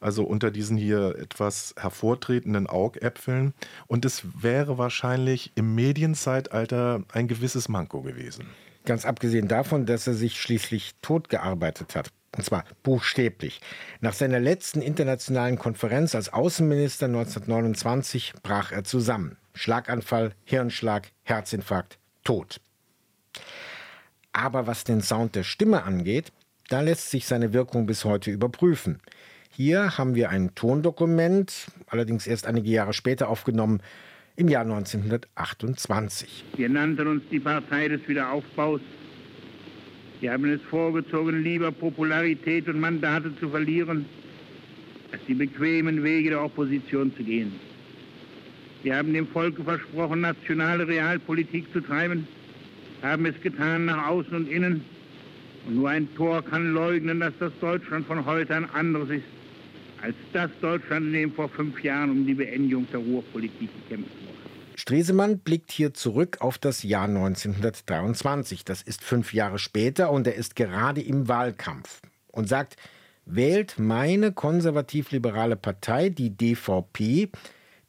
also 0.00 0.24
unter 0.24 0.50
diesen 0.50 0.76
hier 0.76 1.16
etwas 1.18 1.74
hervortretenden 1.78 2.66
Augäpfeln. 2.66 3.54
Und 3.86 4.04
es 4.04 4.22
wäre 4.42 4.78
wahrscheinlich 4.78 5.52
im 5.54 5.74
Medienzeitalter 5.74 7.04
ein 7.12 7.28
gewisses 7.28 7.68
Manko 7.68 8.02
gewesen. 8.02 8.46
Ganz 8.84 9.04
abgesehen 9.04 9.46
davon, 9.46 9.86
dass 9.86 10.08
er 10.08 10.14
sich 10.14 10.40
schließlich 10.40 10.92
totgearbeitet 11.02 11.94
hat. 11.94 12.10
Und 12.36 12.44
zwar 12.44 12.64
buchstäblich. 12.82 13.60
Nach 14.00 14.14
seiner 14.14 14.40
letzten 14.40 14.80
internationalen 14.80 15.58
Konferenz 15.58 16.14
als 16.14 16.32
Außenminister 16.32 17.06
1929 17.06 18.32
brach 18.42 18.72
er 18.72 18.84
zusammen. 18.84 19.36
Schlaganfall, 19.54 20.32
Hirnschlag, 20.44 21.10
Herzinfarkt, 21.24 21.98
tot. 22.24 22.60
Aber 24.32 24.66
was 24.66 24.84
den 24.84 25.02
Sound 25.02 25.34
der 25.34 25.42
Stimme 25.42 25.82
angeht, 25.82 26.32
da 26.68 26.80
lässt 26.80 27.10
sich 27.10 27.26
seine 27.26 27.52
Wirkung 27.52 27.86
bis 27.86 28.04
heute 28.04 28.30
überprüfen. 28.30 29.00
Hier 29.50 29.98
haben 29.98 30.14
wir 30.14 30.30
ein 30.30 30.54
Tondokument, 30.54 31.66
allerdings 31.86 32.26
erst 32.26 32.46
einige 32.46 32.70
Jahre 32.70 32.94
später 32.94 33.28
aufgenommen, 33.28 33.82
im 34.36 34.48
Jahr 34.48 34.62
1928. 34.62 36.44
Wir 36.56 36.70
nannten 36.70 37.06
uns 37.06 37.22
die 37.30 37.40
Partei 37.40 37.88
des 37.88 38.00
Wiederaufbaus. 38.08 38.80
Wir 40.20 40.32
haben 40.32 40.50
es 40.50 40.62
vorgezogen, 40.70 41.42
lieber 41.42 41.70
Popularität 41.70 42.66
und 42.68 42.80
Mandate 42.80 43.36
zu 43.38 43.50
verlieren, 43.50 44.06
als 45.12 45.20
die 45.28 45.34
bequemen 45.34 46.02
Wege 46.02 46.30
der 46.30 46.42
Opposition 46.42 47.14
zu 47.14 47.22
gehen. 47.22 47.52
Wir 48.82 48.96
haben 48.96 49.12
dem 49.12 49.28
Volke 49.28 49.62
versprochen, 49.62 50.22
nationale 50.22 50.86
Realpolitik 50.86 51.72
zu 51.72 51.80
treiben, 51.80 52.26
haben 53.00 53.26
es 53.26 53.40
getan 53.40 53.84
nach 53.84 54.08
außen 54.08 54.34
und 54.34 54.48
innen. 54.48 54.84
Und 55.66 55.76
nur 55.76 55.90
ein 55.90 56.12
Tor 56.16 56.44
kann 56.44 56.72
leugnen, 56.72 57.20
dass 57.20 57.32
das 57.38 57.52
Deutschland 57.60 58.06
von 58.06 58.26
heute 58.26 58.56
ein 58.56 58.68
anderes 58.70 59.10
ist, 59.10 59.24
als 60.02 60.16
das 60.32 60.50
Deutschland, 60.60 61.06
in 61.06 61.12
dem 61.12 61.32
vor 61.32 61.48
fünf 61.48 61.82
Jahren 61.84 62.10
um 62.10 62.26
die 62.26 62.34
Beendigung 62.34 62.86
der 62.92 62.98
Ruhrpolitik 62.98 63.70
gekämpft 63.88 64.10
wurde. 64.10 64.32
Stresemann 64.74 65.38
blickt 65.38 65.70
hier 65.70 65.94
zurück 65.94 66.38
auf 66.40 66.58
das 66.58 66.82
Jahr 66.82 67.04
1923. 67.04 68.64
Das 68.64 68.82
ist 68.82 69.04
fünf 69.04 69.32
Jahre 69.32 69.60
später 69.60 70.10
und 70.10 70.26
er 70.26 70.34
ist 70.34 70.56
gerade 70.56 71.00
im 71.00 71.28
Wahlkampf 71.28 72.00
und 72.32 72.48
sagt, 72.48 72.76
wählt 73.24 73.78
meine 73.78 74.32
konservativ-liberale 74.32 75.54
Partei, 75.54 76.08
die 76.08 76.36
DVP, 76.36 77.30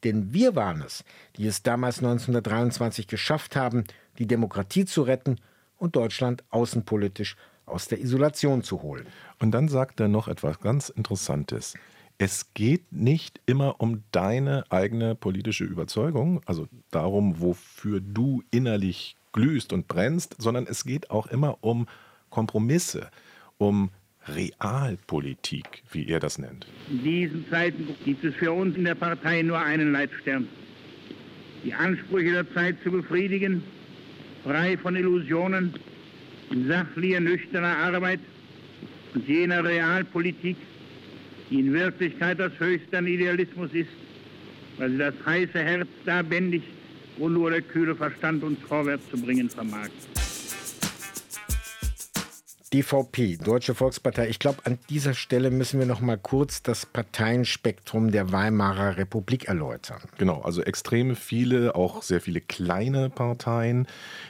denn 0.04 0.32
wir 0.32 0.54
waren 0.54 0.82
es, 0.82 1.04
die 1.36 1.46
es 1.46 1.62
damals 1.62 1.98
1923 1.98 3.06
geschafft 3.06 3.56
haben, 3.56 3.84
die 4.18 4.26
Demokratie 4.26 4.84
zu 4.84 5.02
retten 5.02 5.36
und 5.76 5.96
Deutschland 5.96 6.44
außenpolitisch 6.50 7.36
aus 7.66 7.88
der 7.88 8.00
Isolation 8.00 8.62
zu 8.62 8.82
holen. 8.82 9.06
Und 9.40 9.52
dann 9.52 9.68
sagt 9.68 10.00
er 10.00 10.08
noch 10.08 10.28
etwas 10.28 10.60
ganz 10.60 10.88
Interessantes. 10.90 11.74
Es 12.18 12.54
geht 12.54 12.92
nicht 12.92 13.40
immer 13.46 13.80
um 13.80 14.04
deine 14.12 14.64
eigene 14.70 15.14
politische 15.14 15.64
Überzeugung, 15.64 16.40
also 16.46 16.68
darum, 16.90 17.40
wofür 17.40 18.00
du 18.00 18.42
innerlich 18.50 19.16
glühst 19.32 19.72
und 19.72 19.88
brennst, 19.88 20.36
sondern 20.38 20.66
es 20.66 20.84
geht 20.84 21.10
auch 21.10 21.26
immer 21.26 21.58
um 21.60 21.86
Kompromisse, 22.30 23.10
um 23.58 23.90
Realpolitik, 24.28 25.82
wie 25.92 26.06
er 26.08 26.20
das 26.20 26.38
nennt. 26.38 26.66
In 26.90 27.02
diesen 27.02 27.48
Zeiten 27.50 27.88
gibt 28.04 28.24
es 28.24 28.34
für 28.36 28.52
uns 28.52 28.76
in 28.76 28.84
der 28.84 28.94
Partei 28.94 29.42
nur 29.42 29.58
einen 29.58 29.92
Leitstern. 29.92 30.48
Die 31.64 31.74
Ansprüche 31.74 32.32
der 32.32 32.54
Zeit 32.54 32.76
zu 32.82 32.90
befriedigen, 32.90 33.62
frei 34.42 34.76
von 34.78 34.96
Illusionen, 34.96 35.74
in 36.50 36.68
sachlicher, 36.68 37.20
nüchterner 37.20 37.76
Arbeit 37.76 38.20
und 39.14 39.26
jener 39.26 39.64
Realpolitik, 39.64 40.56
die 41.50 41.60
in 41.60 41.72
Wirklichkeit 41.72 42.38
das 42.38 42.52
höchste 42.58 42.98
an 42.98 43.06
Idealismus 43.06 43.72
ist, 43.72 43.88
weil 44.78 44.90
sie 44.90 44.98
das 44.98 45.14
heiße 45.24 45.58
Herz 45.58 45.88
da 46.04 46.22
bändigt, 46.22 46.66
wo 47.16 47.28
nur 47.28 47.50
der 47.50 47.62
kühle 47.62 47.94
Verstand 47.94 48.42
uns 48.42 48.58
vorwärts 48.66 49.08
zu 49.10 49.18
bringen 49.18 49.48
vermag. 49.48 49.90
DVP, 52.74 53.36
Deutsche 53.36 53.72
Volkspartei. 53.72 54.28
Ich 54.28 54.40
glaube, 54.40 54.58
an 54.64 54.80
dieser 54.90 55.14
Stelle 55.14 55.52
müssen 55.52 55.78
wir 55.78 55.86
noch 55.86 56.00
mal 56.00 56.18
kurz 56.18 56.60
das 56.60 56.86
Parteienspektrum 56.86 58.10
der 58.10 58.32
Weimarer 58.32 58.96
Republik 58.96 59.44
erläutern. 59.44 60.00
Genau, 60.18 60.40
also 60.40 60.60
extrem 60.60 61.14
viele, 61.14 61.76
auch 61.76 62.02
sehr 62.02 62.20
viele 62.20 62.40
kleine 62.40 63.10
Parteien. 63.10 63.86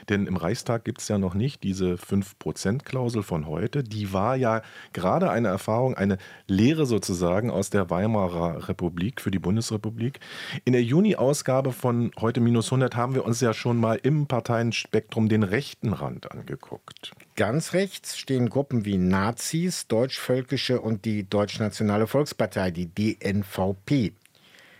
Denn 0.09 0.27
im 0.27 0.37
Reichstag 0.37 0.85
gibt 0.85 1.01
es 1.01 1.07
ja 1.07 1.17
noch 1.17 1.33
nicht 1.33 1.63
diese 1.63 1.95
5%-Klausel 1.95 3.23
von 3.23 3.47
heute. 3.47 3.81
Die 3.81 4.13
war 4.13 4.35
ja 4.35 4.61
gerade 4.93 5.31
eine 5.31 5.47
Erfahrung, 5.47 5.95
eine 5.95 6.19
Lehre 6.47 6.85
sozusagen 6.85 7.49
aus 7.49 7.71
der 7.71 7.89
Weimarer 7.89 8.69
Republik 8.69 9.21
für 9.21 9.31
die 9.31 9.39
Bundesrepublik. 9.39 10.19
In 10.65 10.73
der 10.73 10.83
Juni-Ausgabe 10.83 11.71
von 11.71 12.11
heute 12.21 12.41
minus 12.41 12.67
100 12.67 12.95
haben 12.95 13.15
wir 13.15 13.25
uns 13.25 13.41
ja 13.41 13.55
schon 13.55 13.77
mal 13.77 13.99
im 14.03 14.27
Parteienspektrum 14.27 15.29
den 15.29 15.41
rechten 15.41 15.93
Rand 15.93 16.31
angeguckt. 16.31 17.11
Ganz 17.37 17.73
rechts 17.73 18.17
stehen 18.17 18.47
Gruppen 18.47 18.85
wie 18.85 18.97
Nazis, 18.97 19.87
Deutschvölkische 19.87 20.79
und 20.79 21.03
die 21.03 21.29
Deutschnationale 21.29 22.07
Volkspartei, 22.07 22.71
die 22.71 22.87
DNVP. 22.87 24.13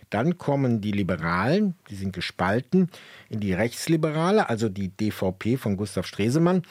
Dann 0.08 0.38
kommen 0.38 0.80
die 0.80 0.92
Liberalen, 0.92 1.74
die 1.90 1.96
sind 1.96 2.14
gespalten, 2.14 2.88
in 3.28 3.40
die 3.40 3.52
Rechtsliberale, 3.52 4.48
also 4.48 4.70
die 4.70 4.88
DVP 4.88 5.58
von 5.58 5.76
Gustav 5.76 6.06
Stresemann. 6.06 6.62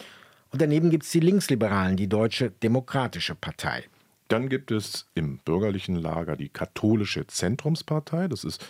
Und 0.50 0.60
daneben 0.60 0.90
gibt 0.90 1.04
es 1.04 1.12
die 1.12 1.20
Linksliberalen, 1.20 1.98
die 1.98 2.08
Deutsche 2.08 2.50
Demokratische 2.50 3.36
Partei. 3.36 3.84
Dann 4.28 4.50
gibt 4.50 4.72
es 4.72 5.06
im 5.14 5.38
bürgerlichen 5.38 5.98
Lager 5.98 6.36
die 6.36 6.50
Katholische 6.50 7.28
Zentrumspartei. 7.28 8.28
Das 8.28 8.44
ist 8.44 8.66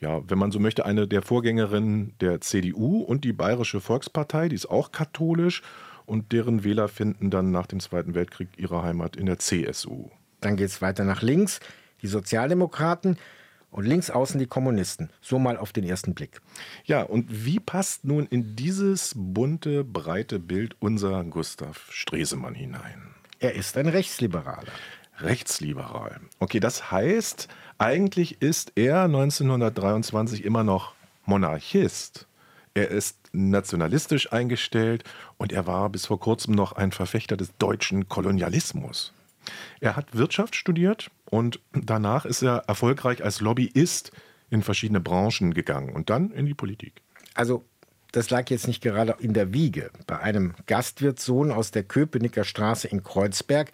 ja, 0.00 0.22
wenn 0.28 0.38
man 0.38 0.52
so 0.52 0.58
möchte, 0.58 0.86
eine 0.86 1.06
der 1.06 1.20
Vorgängerinnen 1.20 2.14
der 2.20 2.40
CDU 2.40 3.00
und 3.00 3.24
die 3.24 3.32
Bayerische 3.32 3.80
Volkspartei, 3.80 4.48
die 4.48 4.54
ist 4.54 4.70
auch 4.70 4.92
katholisch 4.92 5.62
und 6.06 6.32
deren 6.32 6.64
Wähler 6.64 6.88
finden 6.88 7.30
dann 7.30 7.50
nach 7.50 7.66
dem 7.66 7.80
Zweiten 7.80 8.14
Weltkrieg 8.14 8.48
ihre 8.56 8.82
Heimat 8.82 9.16
in 9.16 9.26
der 9.26 9.38
CSU. 9.38 10.10
Dann 10.40 10.56
geht 10.56 10.68
es 10.68 10.80
weiter 10.80 11.04
nach 11.04 11.22
links, 11.22 11.60
die 12.02 12.06
Sozialdemokraten 12.06 13.18
und 13.70 13.84
links 13.84 14.10
außen 14.10 14.38
die 14.38 14.46
Kommunisten. 14.46 15.10
So 15.20 15.38
mal 15.38 15.56
auf 15.56 15.72
den 15.72 15.84
ersten 15.84 16.14
Blick. 16.14 16.40
Ja, 16.84 17.02
und 17.02 17.44
wie 17.44 17.60
passt 17.60 18.04
nun 18.04 18.26
in 18.26 18.56
dieses 18.56 19.12
bunte, 19.16 19.84
breite 19.84 20.38
Bild 20.38 20.76
unser 20.78 21.24
Gustav 21.24 21.88
Stresemann 21.90 22.54
hinein? 22.54 23.14
Er 23.38 23.54
ist 23.54 23.76
ein 23.76 23.88
Rechtsliberaler. 23.88 24.72
Rechtsliberal. 25.20 26.20
Okay, 26.38 26.60
das 26.60 26.90
heißt, 26.90 27.48
eigentlich 27.78 28.40
ist 28.40 28.72
er 28.76 29.04
1923 29.04 30.44
immer 30.44 30.64
noch 30.64 30.94
Monarchist. 31.24 32.26
Er 32.76 32.88
ist 32.88 33.16
nationalistisch 33.32 34.34
eingestellt 34.34 35.02
und 35.38 35.50
er 35.50 35.66
war 35.66 35.88
bis 35.88 36.04
vor 36.04 36.20
kurzem 36.20 36.54
noch 36.54 36.72
ein 36.72 36.92
Verfechter 36.92 37.34
des 37.34 37.56
deutschen 37.56 38.10
Kolonialismus. 38.10 39.14
Er 39.80 39.96
hat 39.96 40.14
Wirtschaft 40.14 40.54
studiert 40.54 41.10
und 41.24 41.58
danach 41.72 42.26
ist 42.26 42.42
er 42.42 42.64
erfolgreich 42.68 43.24
als 43.24 43.40
Lobbyist 43.40 44.12
in 44.50 44.62
verschiedene 44.62 45.00
Branchen 45.00 45.54
gegangen 45.54 45.94
und 45.94 46.10
dann 46.10 46.30
in 46.32 46.44
die 46.44 46.52
Politik. 46.52 47.00
Also 47.32 47.64
das 48.12 48.28
lag 48.28 48.50
jetzt 48.50 48.66
nicht 48.66 48.82
gerade 48.82 49.16
in 49.20 49.32
der 49.32 49.54
Wiege. 49.54 49.90
Bei 50.06 50.18
einem 50.18 50.52
Gastwirtssohn 50.66 51.52
aus 51.52 51.70
der 51.70 51.82
Köpenicker 51.82 52.44
Straße 52.44 52.88
in 52.88 53.02
Kreuzberg 53.02 53.72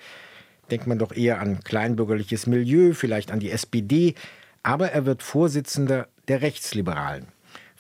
denkt 0.71 0.87
man 0.87 1.01
doch 1.01 1.11
eher 1.11 1.41
an 1.41 1.65
kleinbürgerliches 1.65 2.47
Milieu, 2.47 2.93
vielleicht 2.93 3.33
an 3.33 3.41
die 3.41 3.51
SPD, 3.51 4.15
aber 4.63 4.93
er 4.93 5.07
wird 5.07 5.25
Vorsitzender 5.25 6.07
der 6.29 6.41
Rechtsliberalen. 6.41 7.32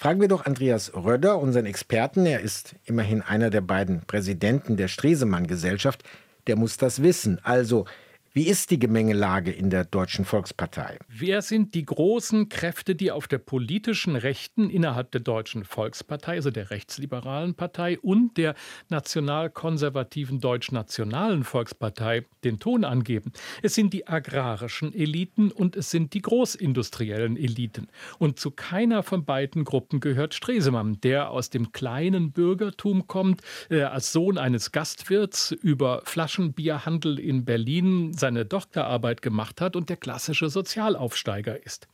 Fragen 0.02 0.20
wir 0.20 0.26
doch 0.26 0.46
Andreas 0.46 0.92
Röder, 0.96 1.38
unseren 1.38 1.64
Experten. 1.64 2.26
Er 2.26 2.40
ist 2.40 2.74
immerhin 2.86 3.22
einer 3.22 3.50
der 3.50 3.60
beiden 3.60 4.00
Präsidenten 4.00 4.76
der 4.76 4.88
Stresemann-Gesellschaft. 4.88 6.02
Der 6.48 6.56
muss 6.56 6.76
das 6.76 7.04
wissen. 7.04 7.38
Also, 7.44 7.84
Wie 8.34 8.46
ist 8.46 8.70
die 8.70 8.78
Gemengelage 8.78 9.52
in 9.52 9.68
der 9.68 9.84
Deutschen 9.84 10.24
Volkspartei? 10.24 10.96
Wer 11.06 11.42
sind 11.42 11.74
die 11.74 11.84
großen 11.84 12.48
Kräfte, 12.48 12.94
die 12.94 13.10
auf 13.10 13.28
der 13.28 13.36
politischen 13.36 14.16
Rechten 14.16 14.70
innerhalb 14.70 15.10
der 15.10 15.20
Deutschen 15.20 15.64
Volkspartei, 15.64 16.36
also 16.36 16.50
der 16.50 16.70
rechtsliberalen 16.70 17.54
Partei 17.54 17.98
und 17.98 18.38
der 18.38 18.54
nationalkonservativen 18.88 20.40
deutsch-nationalen 20.40 21.44
Volkspartei 21.44 22.24
den 22.42 22.58
Ton 22.58 22.84
angeben? 22.84 23.32
Es 23.60 23.74
sind 23.74 23.92
die 23.92 24.08
agrarischen 24.08 24.94
Eliten 24.94 25.52
und 25.52 25.76
es 25.76 25.90
sind 25.90 26.14
die 26.14 26.22
großindustriellen 26.22 27.36
Eliten. 27.36 27.88
Und 28.18 28.40
zu 28.40 28.50
keiner 28.50 29.02
von 29.02 29.26
beiden 29.26 29.64
Gruppen 29.64 30.00
gehört 30.00 30.32
Stresemann, 30.32 30.98
der 31.02 31.32
aus 31.32 31.50
dem 31.50 31.72
kleinen 31.72 32.32
Bürgertum 32.32 33.06
kommt, 33.06 33.42
äh, 33.68 33.82
als 33.82 34.10
Sohn 34.10 34.38
eines 34.38 34.72
Gastwirts 34.72 35.52
über 35.52 36.00
Flaschenbierhandel 36.06 37.18
in 37.18 37.44
Berlin 37.44 38.14
seine 38.22 38.46
Doktorarbeit 38.46 39.20
gemacht 39.20 39.60
hat 39.60 39.74
und 39.74 39.90
der 39.90 39.96
klassische 39.96 40.48
Sozialaufsteiger 40.48 41.66
ist. 41.66 41.88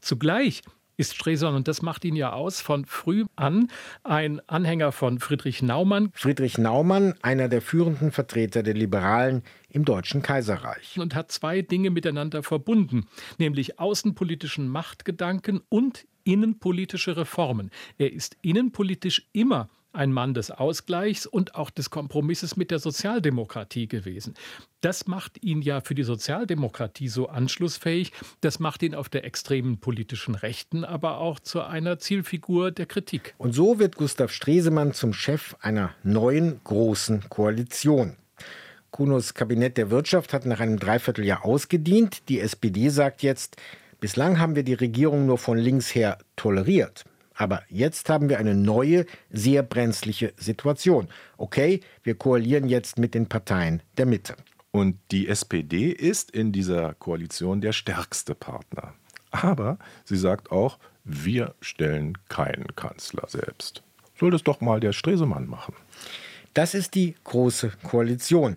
Zugleich 0.00 0.62
ist 0.96 1.16
Stresemann, 1.16 1.56
und 1.56 1.66
das 1.66 1.82
macht 1.82 2.04
ihn 2.04 2.14
ja 2.14 2.32
aus, 2.32 2.60
von 2.60 2.84
früh 2.84 3.24
an 3.34 3.68
ein 4.04 4.40
Anhänger 4.46 4.92
von 4.92 5.18
Friedrich 5.18 5.60
Naumann. 5.60 6.10
Friedrich 6.14 6.56
Naumann, 6.56 7.14
einer 7.22 7.48
der 7.48 7.62
führenden 7.62 8.12
Vertreter 8.12 8.62
der 8.62 8.74
Liberalen 8.74 9.42
im 9.70 9.84
Deutschen 9.84 10.22
Kaiserreich. 10.22 11.00
Und 11.00 11.16
hat 11.16 11.32
zwei 11.32 11.62
Dinge 11.62 11.90
miteinander 11.90 12.44
verbunden, 12.44 13.08
nämlich 13.38 13.80
außenpolitischen 13.80 14.68
Machtgedanken 14.68 15.62
und 15.68 16.06
innenpolitische 16.22 17.16
Reformen. 17.16 17.70
Er 17.98 18.12
ist 18.12 18.36
innenpolitisch 18.42 19.26
immer 19.32 19.68
ein 19.92 20.12
Mann 20.12 20.34
des 20.34 20.50
Ausgleichs 20.50 21.26
und 21.26 21.54
auch 21.54 21.70
des 21.70 21.90
Kompromisses 21.90 22.56
mit 22.56 22.70
der 22.70 22.78
Sozialdemokratie 22.78 23.88
gewesen. 23.88 24.34
Das 24.80 25.06
macht 25.06 25.42
ihn 25.42 25.62
ja 25.62 25.80
für 25.80 25.94
die 25.94 26.02
Sozialdemokratie 26.02 27.08
so 27.08 27.28
anschlussfähig. 27.28 28.12
Das 28.40 28.58
macht 28.58 28.82
ihn 28.82 28.94
auf 28.94 29.08
der 29.08 29.24
extremen 29.24 29.78
politischen 29.78 30.34
Rechten 30.34 30.84
aber 30.84 31.18
auch 31.18 31.40
zu 31.40 31.62
einer 31.62 31.98
Zielfigur 31.98 32.70
der 32.70 32.86
Kritik. 32.86 33.34
Und 33.38 33.52
so 33.52 33.78
wird 33.78 33.96
Gustav 33.96 34.30
Stresemann 34.32 34.92
zum 34.92 35.12
Chef 35.12 35.56
einer 35.60 35.94
neuen 36.02 36.60
großen 36.64 37.28
Koalition. 37.28 38.16
Kunos 38.90 39.32
Kabinett 39.32 39.78
der 39.78 39.90
Wirtschaft 39.90 40.32
hat 40.32 40.44
nach 40.44 40.60
einem 40.60 40.78
Dreivierteljahr 40.78 41.44
ausgedient. 41.44 42.28
Die 42.28 42.40
SPD 42.40 42.90
sagt 42.90 43.22
jetzt, 43.22 43.56
bislang 44.00 44.38
haben 44.38 44.54
wir 44.54 44.64
die 44.64 44.74
Regierung 44.74 45.26
nur 45.26 45.38
von 45.38 45.56
links 45.56 45.94
her 45.94 46.18
toleriert. 46.36 47.04
Aber 47.42 47.64
jetzt 47.68 48.08
haben 48.08 48.28
wir 48.28 48.38
eine 48.38 48.54
neue, 48.54 49.04
sehr 49.28 49.64
brenzliche 49.64 50.32
Situation. 50.36 51.08
Okay, 51.36 51.80
wir 52.04 52.14
koalieren 52.14 52.68
jetzt 52.68 53.00
mit 53.00 53.14
den 53.14 53.28
Parteien 53.28 53.82
der 53.98 54.06
Mitte. 54.06 54.36
Und 54.70 54.96
die 55.10 55.26
SPD 55.26 55.90
ist 55.90 56.30
in 56.30 56.52
dieser 56.52 56.94
Koalition 56.94 57.60
der 57.60 57.72
stärkste 57.72 58.36
Partner. 58.36 58.94
Aber 59.32 59.80
sie 60.04 60.16
sagt 60.16 60.52
auch, 60.52 60.78
wir 61.02 61.56
stellen 61.60 62.16
keinen 62.28 62.76
Kanzler 62.76 63.26
selbst. 63.26 63.82
Soll 64.20 64.30
das 64.30 64.44
doch 64.44 64.60
mal 64.60 64.78
der 64.78 64.92
Stresemann 64.92 65.48
machen. 65.48 65.74
Das 66.54 66.74
ist 66.74 66.94
die 66.94 67.16
große 67.24 67.72
Koalition. 67.82 68.56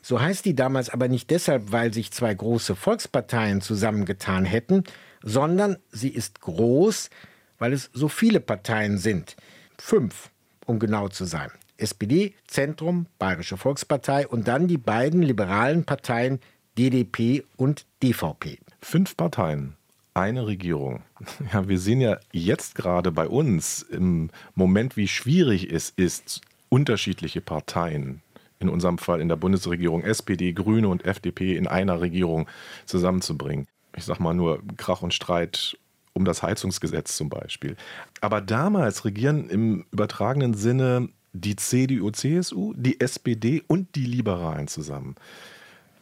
So 0.00 0.20
heißt 0.20 0.44
die 0.44 0.54
damals 0.54 0.90
aber 0.90 1.08
nicht 1.08 1.28
deshalb, 1.30 1.72
weil 1.72 1.92
sich 1.92 2.12
zwei 2.12 2.32
große 2.32 2.76
Volksparteien 2.76 3.62
zusammengetan 3.62 4.44
hätten, 4.44 4.84
sondern 5.24 5.78
sie 5.90 6.10
ist 6.10 6.40
groß, 6.40 7.10
weil 7.58 7.72
es 7.72 7.90
so 7.92 8.08
viele 8.08 8.40
Parteien 8.40 8.98
sind. 8.98 9.36
Fünf, 9.78 10.30
um 10.66 10.78
genau 10.78 11.08
zu 11.08 11.24
sein. 11.24 11.50
SPD, 11.78 12.34
Zentrum, 12.46 13.06
Bayerische 13.18 13.56
Volkspartei 13.56 14.26
und 14.26 14.48
dann 14.48 14.66
die 14.66 14.78
beiden 14.78 15.22
liberalen 15.22 15.84
Parteien 15.84 16.40
DDP 16.78 17.44
und 17.56 17.86
DVP. 18.02 18.58
Fünf 18.80 19.16
Parteien, 19.16 19.76
eine 20.14 20.46
Regierung. 20.46 21.02
Ja, 21.52 21.68
wir 21.68 21.78
sehen 21.78 22.00
ja 22.00 22.18
jetzt 22.32 22.74
gerade 22.74 23.12
bei 23.12 23.28
uns 23.28 23.82
im 23.82 24.30
Moment, 24.54 24.96
wie 24.96 25.08
schwierig 25.08 25.72
es 25.72 25.90
ist, 25.90 26.40
unterschiedliche 26.68 27.40
Parteien, 27.40 28.22
in 28.58 28.68
unserem 28.68 28.98
Fall 28.98 29.20
in 29.20 29.28
der 29.28 29.36
Bundesregierung 29.36 30.02
SPD, 30.02 30.52
Grüne 30.52 30.88
und 30.88 31.04
FDP 31.04 31.56
in 31.56 31.66
einer 31.66 32.00
Regierung 32.00 32.48
zusammenzubringen. 32.84 33.66
Ich 33.96 34.04
sag 34.04 34.18
mal 34.20 34.34
nur 34.34 34.62
Krach 34.76 35.02
und 35.02 35.14
Streit 35.14 35.78
um 36.16 36.24
das 36.24 36.42
Heizungsgesetz 36.42 37.16
zum 37.16 37.28
Beispiel. 37.28 37.76
Aber 38.20 38.40
damals 38.40 39.04
regieren 39.04 39.48
im 39.50 39.84
übertragenen 39.92 40.54
Sinne 40.54 41.10
die 41.32 41.56
CDU, 41.56 42.10
CSU, 42.10 42.72
die 42.74 42.98
SPD 43.00 43.62
und 43.66 43.94
die 43.94 44.06
Liberalen 44.06 44.66
zusammen. 44.66 45.14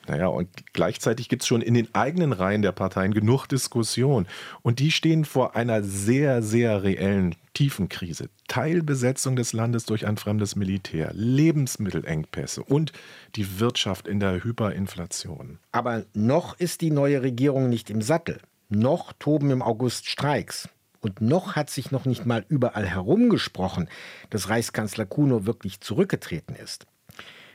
Naja, 0.06 0.26
und 0.26 0.48
gleichzeitig 0.74 1.28
gibt 1.28 1.42
es 1.42 1.48
schon 1.48 1.62
in 1.62 1.74
den 1.74 1.88
eigenen 1.94 2.32
Reihen 2.32 2.62
der 2.62 2.72
Parteien 2.72 3.14
genug 3.14 3.46
Diskussion. 3.46 4.26
Und 4.62 4.78
die 4.78 4.90
stehen 4.90 5.24
vor 5.24 5.56
einer 5.56 5.82
sehr, 5.82 6.42
sehr 6.42 6.82
reellen 6.82 7.34
tiefen 7.54 7.88
Krise. 7.88 8.28
Teilbesetzung 8.46 9.34
des 9.34 9.54
Landes 9.54 9.86
durch 9.86 10.06
ein 10.06 10.18
fremdes 10.18 10.56
Militär, 10.56 11.10
Lebensmittelengpässe 11.14 12.62
und 12.62 12.92
die 13.34 13.58
Wirtschaft 13.60 14.06
in 14.06 14.20
der 14.20 14.44
Hyperinflation. 14.44 15.58
Aber 15.72 16.04
noch 16.12 16.58
ist 16.58 16.82
die 16.82 16.90
neue 16.90 17.22
Regierung 17.22 17.70
nicht 17.70 17.88
im 17.88 18.02
Sattel. 18.02 18.40
Noch 18.68 19.12
toben 19.12 19.50
im 19.50 19.62
August 19.62 20.08
Streiks. 20.08 20.68
Und 21.00 21.20
noch 21.20 21.54
hat 21.54 21.68
sich 21.68 21.90
noch 21.90 22.06
nicht 22.06 22.24
mal 22.24 22.46
überall 22.48 22.86
herumgesprochen, 22.86 23.88
dass 24.30 24.48
Reichskanzler 24.48 25.04
Kuno 25.04 25.44
wirklich 25.44 25.80
zurückgetreten 25.80 26.56
ist. 26.56 26.86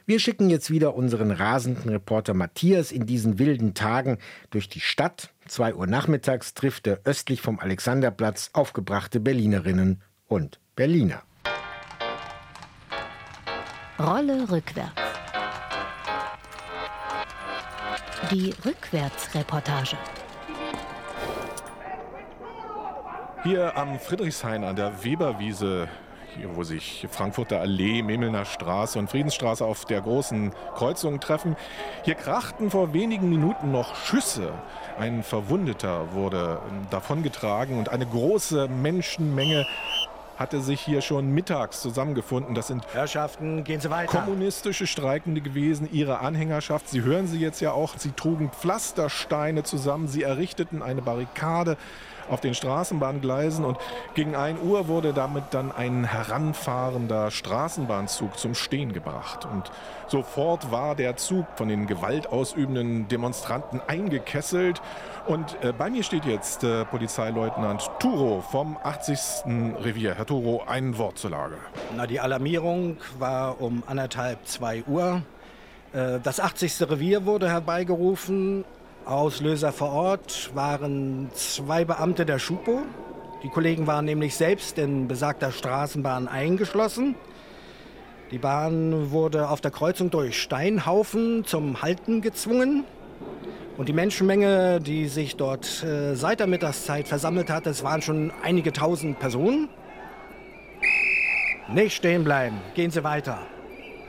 Wir 0.06 0.20
schicken 0.20 0.50
jetzt 0.50 0.72
wieder 0.72 0.96
unseren 0.96 1.32
rasenden 1.32 1.90
Reporter 1.90 2.34
Matthias 2.34 2.92
in 2.92 3.06
diesen 3.06 3.38
wilden 3.38 3.76
Tagen 3.76 4.18
durch 4.50 4.68
die 4.68 4.80
Stadt. 4.80 5.34
2 5.48 5.76
Uhr 5.76 5.88
nachmittags 5.88 6.54
trifft 6.54 6.88
er 6.88 7.02
östlich 7.04 7.42
vom 7.42 7.60
Alexanderplatz 7.60 8.50
aufgebrachte 8.54 9.20
Berlinerinnen 9.20 10.02
und 10.28 10.60
Berliner. 10.76 11.22
Rolle 14.00 14.50
rückwärts. 14.50 15.02
Die 18.32 18.54
Rückwärtsreportage. 18.66 19.98
Hier 23.44 23.78
am 23.78 24.00
Friedrichshain 24.00 24.66
an 24.66 24.76
der 24.76 25.06
Weberwiese, 25.06 25.88
hier 26.36 26.58
wo 26.58 26.64
sich 26.64 27.08
Frankfurter 27.10 27.62
Allee, 27.62 28.02
Memelner 28.02 28.44
Straße 28.44 29.00
und 29.00 29.10
Friedensstraße 29.10 29.64
auf 29.64 29.86
der 29.86 30.02
großen 30.02 30.52
Kreuzung 30.76 31.22
treffen, 31.22 31.56
hier 32.04 32.16
krachten 32.16 32.70
vor 32.70 32.94
wenigen 32.94 33.30
Minuten 33.30 33.72
noch 33.72 33.96
Schüsse. 33.96 34.52
Ein 35.00 35.24
Verwundeter 35.24 36.12
wurde 36.12 36.60
davongetragen 36.90 37.80
und 37.80 37.88
eine 37.88 38.06
große 38.06 38.68
Menschenmenge 38.68 39.66
hatte 40.36 40.62
sich 40.62 40.82
hier 40.82 41.02
schon 41.02 41.34
mittags 41.34 41.82
zusammengefunden. 41.82 42.56
Das 42.56 42.68
sind 42.68 42.86
Herrschaften, 42.94 43.64
gehen 43.66 43.82
Sie 43.82 43.90
weiter. 43.90 44.20
kommunistische 44.20 44.88
Streikende 44.88 45.40
gewesen, 45.42 45.90
ihre 45.92 46.20
Anhängerschaft. 46.20 46.88
Sie 46.88 47.04
hören 47.04 47.28
sie 47.28 47.40
jetzt 47.40 47.60
ja 47.60 47.74
auch. 47.74 47.98
Sie 47.98 48.12
trugen 48.12 48.50
Pflastersteine 48.50 49.64
zusammen. 49.64 50.08
Sie 50.08 50.24
errichteten 50.24 50.82
eine 50.82 51.02
Barrikade 51.02 51.76
auf 52.30 52.42
den 52.42 52.54
Straßenbahngleisen 52.54 53.66
und 53.66 53.78
gegen 54.14 54.36
1 54.36 54.62
Uhr 54.62 54.88
wurde 54.88 55.14
damit 55.14 55.46
dann 55.52 55.72
ein 55.72 56.04
heranfahrender 56.06 57.32
Straßenbahnzug 57.32 58.38
zum 58.38 58.56
Stehen 58.56 58.94
gebracht. 58.94 59.46
Und 59.46 59.72
sofort 60.08 60.72
war 60.72 60.96
der 60.96 61.18
Zug 61.18 61.46
von 61.56 61.68
den 61.68 61.88
gewaltausübenden 61.88 63.08
Demonstranten 63.08 63.82
eingekesselt. 63.88 64.82
Und 65.28 65.58
äh, 65.64 65.74
bei 65.74 65.90
mir 65.90 66.04
steht 66.04 66.26
jetzt 66.26 66.64
äh, 66.64 66.86
Polizeileutnant 66.86 67.90
Turo 68.00 68.42
vom 68.42 68.78
80. 68.82 69.20
Revier. 69.84 70.16
Herr 70.16 70.26
Turo, 70.26 70.64
ein 70.68 70.98
Wort 70.98 71.18
zur 71.18 71.32
Lage. 71.32 71.56
Na, 71.96 72.08
die 72.08 72.20
Alarmierung 72.20 72.98
war 73.18 73.62
um 73.62 73.84
anderthalb, 73.86 74.48
zwei 74.48 74.84
Uhr. 74.88 75.22
Äh, 75.94 76.20
das 76.22 76.40
80. 76.40 76.90
Revier 76.90 77.26
wurde 77.26 77.50
herbeigerufen 77.50 78.66
Auslöser 79.06 79.72
vor 79.72 79.92
Ort 79.92 80.52
waren 80.54 81.30
zwei 81.34 81.86
Beamte 81.86 82.26
der 82.26 82.40
Schupo. 82.40 82.82
Die 83.44 83.50
Kollegen 83.50 83.88
waren 83.88 84.06
nämlich 84.06 84.36
selbst 84.36 84.78
in 84.78 85.08
besagter 85.08 85.52
Straßenbahn 85.52 86.28
eingeschlossen. 86.28 87.16
Die 88.32 88.38
Bahn 88.38 89.12
wurde 89.12 89.50
auf 89.50 89.62
der 89.62 89.72
Kreuzung 89.72 90.12
durch 90.12 90.40
Steinhaufen 90.40 91.46
zum 91.46 91.82
Halten 91.82 92.22
gezwungen. 92.22 92.84
Und 93.78 93.88
die 93.88 93.94
Menschenmenge, 93.94 94.80
die 94.82 95.08
sich 95.08 95.38
dort 95.38 95.84
äh, 95.84 96.14
seit 96.16 96.42
der 96.42 96.48
Mittagszeit 96.48 97.08
versammelt 97.08 97.50
hat, 97.50 97.66
es 97.66 97.84
waren 97.84 98.02
schon 98.02 98.32
einige 98.44 98.74
tausend 98.74 99.20
Personen. 99.20 99.70
Nicht 101.70 101.96
stehen 101.96 102.24
bleiben, 102.24 102.58
gehen 102.76 102.92
Sie 102.92 103.04
weiter. 103.04 103.40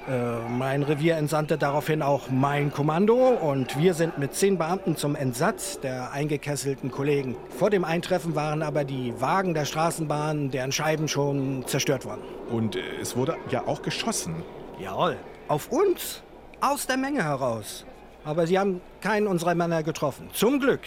Äh, 0.08 0.48
mein 0.48 0.82
Revier 0.82 1.16
entsandte 1.16 1.58
daraufhin 1.58 2.02
auch 2.02 2.30
mein 2.30 2.72
Kommando 2.72 3.14
und 3.14 3.78
wir 3.78 3.94
sind 3.94 4.18
mit 4.18 4.34
zehn 4.34 4.56
Beamten 4.56 4.96
zum 4.96 5.14
Entsatz 5.14 5.78
der 5.80 6.12
eingekesselten 6.12 6.90
Kollegen. 6.90 7.36
Vor 7.50 7.70
dem 7.70 7.84
Eintreffen 7.84 8.34
waren 8.34 8.62
aber 8.62 8.84
die 8.84 9.12
Wagen 9.20 9.52
der 9.52 9.66
Straßenbahn, 9.66 10.50
deren 10.50 10.72
Scheiben 10.72 11.06
schon 11.06 11.66
zerstört 11.66 12.06
worden. 12.06 12.22
Und 12.50 12.76
äh, 12.76 12.80
es 13.00 13.16
wurde 13.16 13.36
ja 13.50 13.66
auch 13.66 13.82
geschossen. 13.82 14.42
Jawohl, 14.78 15.18
auf 15.48 15.70
uns, 15.70 16.22
aus 16.60 16.86
der 16.86 16.96
Menge 16.96 17.22
heraus. 17.22 17.84
Aber 18.24 18.46
sie 18.46 18.58
haben 18.58 18.80
keinen 19.00 19.26
unserer 19.26 19.54
Männer 19.54 19.82
getroffen. 19.82 20.30
Zum 20.32 20.60
Glück. 20.60 20.80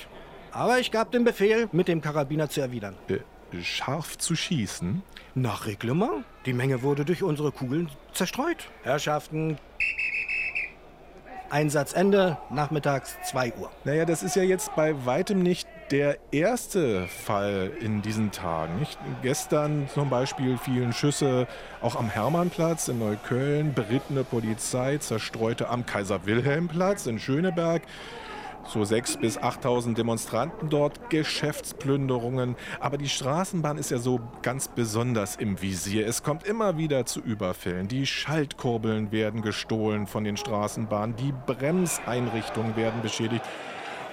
Aber 0.52 0.80
ich 0.80 0.92
gab 0.92 1.12
den 1.12 1.24
Befehl, 1.24 1.68
mit 1.72 1.88
dem 1.88 2.02
Karabiner 2.02 2.50
zu 2.50 2.62
erwidern. 2.62 2.96
Äh, 3.08 3.20
scharf 3.62 4.18
zu 4.18 4.36
schießen? 4.36 5.04
Nach 5.36 5.66
Reglement. 5.66 6.24
Die 6.46 6.54
Menge 6.54 6.84
wurde 6.84 7.06
durch 7.06 7.24
unsere 7.24 7.52
Kugeln 7.52 7.90
zerstreut. 8.14 8.70
Herrschaften, 8.84 9.58
Einsatzende, 11.50 12.38
nachmittags 12.52 13.18
2 13.32 13.54
Uhr. 13.54 13.72
Naja, 13.84 14.06
das 14.06 14.22
ist 14.22 14.36
ja 14.36 14.44
jetzt 14.44 14.76
bei 14.76 15.06
weitem 15.06 15.42
nicht 15.42 15.68
der 15.90 16.18
erste 16.32 17.08
Fall 17.08 17.72
in 17.80 18.04
diesen 18.04 18.32
Tagen. 18.32 18.80
Nicht? 18.80 18.98
Gestern 19.22 19.88
zum 19.94 20.10
Beispiel 20.10 20.58
fielen 20.58 20.94
Schüsse 20.94 21.48
auch 21.82 21.96
am 21.96 22.10
Hermannplatz 22.10 22.88
in 22.88 23.00
Neukölln, 23.00 23.74
berittene 23.74 24.24
Polizei 24.24 24.98
zerstreute 24.98 25.70
am 25.70 25.86
Kaiser-Wilhelm-Platz 25.86 27.08
in 27.08 27.20
Schöneberg 27.20 27.82
so 28.68 28.82
6.000 28.82 29.20
bis 29.20 29.40
8.000 29.40 29.96
Demonstranten 29.96 30.70
dort, 30.70 31.10
Geschäftsplünderungen. 31.10 32.56
Aber 32.80 32.98
die 32.98 33.10
Straßenbahn 33.10 33.78
ist 33.78 33.92
ja 33.92 33.98
so 33.98 34.20
ganz 34.42 34.68
besonders 34.68 35.36
im 35.36 35.62
Visier. 35.62 36.08
Es 36.08 36.24
kommt 36.24 36.46
immer 36.46 36.78
wieder 36.78 37.06
zu 37.06 37.22
Überfällen. 37.22 37.88
Die 37.88 38.06
Schaltkurbeln 38.06 39.12
werden 39.12 39.42
gestohlen 39.42 40.08
von 40.08 40.24
den 40.24 40.38
Straßenbahnen, 40.38 41.16
die 41.16 41.34
Bremseinrichtungen 41.46 42.76
werden 42.76 43.02
beschädigt. 43.02 43.44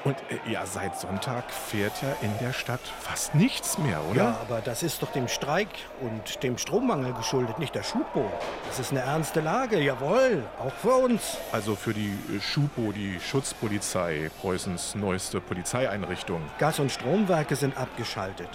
Und 0.02 0.16
äh, 0.30 0.50
ja, 0.50 0.64
seit 0.64 0.98
Sonntag 0.98 1.50
fährt 1.50 2.00
ja 2.00 2.08
in 2.22 2.32
der 2.40 2.54
Stadt 2.54 2.80
fast 3.00 3.34
nichts 3.34 3.76
mehr, 3.76 4.00
oder? 4.10 4.22
Ja, 4.22 4.38
aber 4.40 4.60
das 4.62 4.82
ist 4.82 5.02
doch 5.02 5.12
dem 5.12 5.28
Streik 5.28 5.68
und 6.00 6.42
dem 6.42 6.56
Strommangel 6.56 7.12
geschuldet, 7.12 7.58
nicht 7.58 7.74
der 7.74 7.82
Schupo. 7.82 8.30
Das 8.68 8.78
ist 8.78 8.92
eine 8.92 9.00
ernste 9.00 9.40
Lage, 9.40 9.78
jawohl, 9.78 10.44
auch 10.58 10.72
für 10.72 10.94
uns. 10.94 11.36
Also 11.52 11.76
für 11.76 11.92
die 11.92 12.08
äh, 12.34 12.40
Schupo, 12.40 12.92
die 12.92 13.20
Schutzpolizei, 13.20 14.30
Preußens 14.40 14.94
neueste 14.94 15.40
Polizeieinrichtung. 15.40 16.40
Gas- 16.58 16.78
und 16.78 16.90
Stromwerke 16.90 17.54
sind 17.56 17.76
abgeschaltet. 17.76 18.48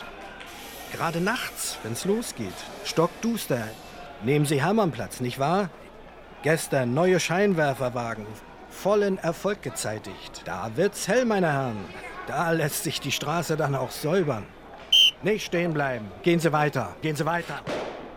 Gerade 0.92 1.22
nachts, 1.22 1.78
wenn's 1.84 2.06
losgeht. 2.06 2.54
Stockduster. 2.86 3.68
Nehmen 4.24 4.46
Sie 4.46 4.64
Hermannplatz, 4.64 5.20
nicht 5.20 5.38
wahr? 5.38 5.70
Gestern 6.42 6.94
neue 6.94 7.20
Scheinwerferwagen 7.20 8.26
vollen 8.76 9.18
Erfolg 9.18 9.62
gezeitigt. 9.62 10.42
Da 10.46 10.72
wird's 10.76 11.08
hell, 11.08 11.26
meine 11.26 11.52
Herren. 11.52 11.86
Da 12.28 12.52
lässt 12.52 12.84
sich 12.84 13.00
die 13.00 13.12
Straße 13.12 13.58
dann 13.58 13.74
auch 13.74 13.92
säubern. 13.92 14.46
Nicht 15.24 15.46
stehen 15.46 15.74
bleiben. 15.74 16.12
Gehen 16.22 16.40
Sie 16.40 16.52
weiter. 16.52 16.96
Gehen 17.02 17.16
Sie 17.16 17.26
weiter. 17.26 17.62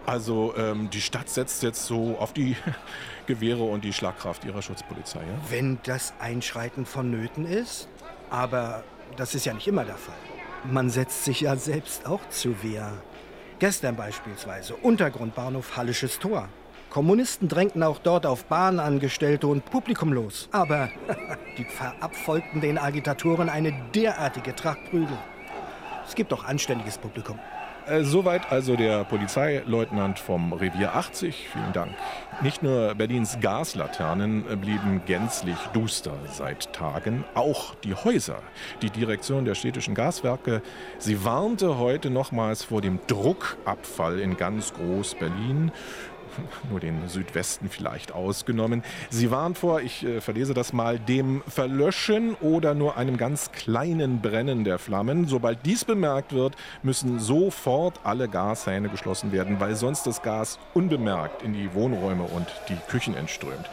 Also 0.05 0.55
ähm, 0.57 0.91
die 0.91 1.01
Stadt 1.01 1.29
setzt 1.29 1.63
jetzt 1.63 1.87
so 1.87 2.17
auf 2.19 2.33
die 2.33 2.57
Gewehre 3.27 3.63
und 3.63 3.85
die 3.85 3.93
Schlagkraft 3.93 4.45
ihrer 4.45 4.63
Schutzpolizei, 4.63 5.21
ja? 5.21 5.39
Wenn 5.51 5.79
das 5.85 6.15
Einschreiten 6.19 6.87
vonnöten 6.87 7.47
ist. 7.47 7.89
Aber 8.31 8.85
das 9.17 9.35
ist 9.35 9.47
ja 9.47 9.55
nicht 9.55 9.69
immer 9.69 9.85
der 9.85 9.97
Fall. 9.97 10.15
Man 10.65 10.91
setzt 10.91 11.25
sich 11.25 11.43
ja 11.43 11.57
selbst 11.57 12.07
auch 12.07 12.27
zu 12.31 12.63
Wehr. 12.63 12.93
Gestern 13.59 13.97
beispielsweise 13.97 14.75
Untergrundbahnhof 14.77 15.77
Hallisches 15.77 16.19
Tor. 16.19 16.49
Kommunisten 16.91 17.49
drängten 17.49 17.83
auch 17.83 17.99
dort 17.99 18.27
auf 18.27 18.45
Bahnangestellte 18.45 19.47
und 19.47 19.65
Publikum 19.65 20.13
los. 20.13 20.49
Aber 20.53 20.89
die 21.59 21.65
verabfolgten 21.65 22.61
den 22.61 22.79
Agitatoren 22.79 23.49
eine 23.49 23.73
derartige 23.95 24.55
Trachtprügel. 24.55 25.19
Es 26.07 26.15
gibt 26.15 26.33
doch 26.33 26.45
anständiges 26.45 26.97
Publikum. 26.97 27.39
Äh, 27.89 28.05
soweit 28.05 28.53
also 28.53 28.77
der 28.77 29.05
Polizeileutnant 29.05 30.19
vom 30.19 30.53
Revier 30.53 30.95
80. 30.95 31.49
Vielen 31.53 31.73
Dank. 31.73 31.93
Nicht 32.43 32.63
nur 32.63 32.95
Berlins 32.95 33.39
Gaslaternen 33.41 34.45
blieben 34.61 35.03
gänzlich 35.07 35.57
duster 35.73 36.13
seit 36.31 36.73
Tagen, 36.73 37.25
auch 37.35 37.75
die 37.77 37.95
Häuser. 37.95 38.43
Die 38.83 38.91
Direktion 38.91 39.47
der 39.47 39.55
städtischen 39.55 39.95
Gaswerke, 39.95 40.61
sie 40.99 41.25
warnte 41.25 41.79
heute 41.79 42.11
nochmals 42.11 42.63
vor 42.63 42.83
dem 42.83 43.01
Druckabfall 43.07 44.19
in 44.19 44.37
ganz 44.37 44.75
Groß-Berlin 44.75 45.73
nur 46.71 46.81
den 46.81 47.09
Südwesten 47.09 47.69
vielleicht 47.69 48.13
ausgenommen. 48.13 48.83
Sie 49.11 49.31
warnt 49.31 49.59
vor, 49.59 49.81
ich 49.81 50.05
äh, 50.05 50.21
verlese 50.21 50.55
das 50.55 50.73
mal, 50.73 50.99
dem 50.99 51.43
Verlöschen 51.49 52.35
oder 52.37 52.75
nur 52.75 52.97
einem 52.97 53.17
ganz 53.17 53.53
kleinen 53.53 54.21
Brennen 54.21 54.65
der 54.65 54.79
Flammen. 54.79 55.27
Sobald 55.27 55.65
dies 55.65 55.85
bemerkt 55.85 56.33
wird, 56.33 56.57
müssen 56.83 57.21
sofort 57.21 58.01
alle 58.05 58.29
Gashähne 58.29 58.89
geschlossen 58.89 59.33
werden, 59.33 59.61
weil 59.61 59.77
sonst 59.77 60.07
das 60.07 60.23
Gas 60.23 60.59
unbemerkt 60.75 61.43
in 61.43 61.53
die 61.53 61.73
Wohnräume 61.75 62.25
und 62.25 62.47
die 62.69 62.77
Küchen 62.89 63.17
entströmt. 63.17 63.69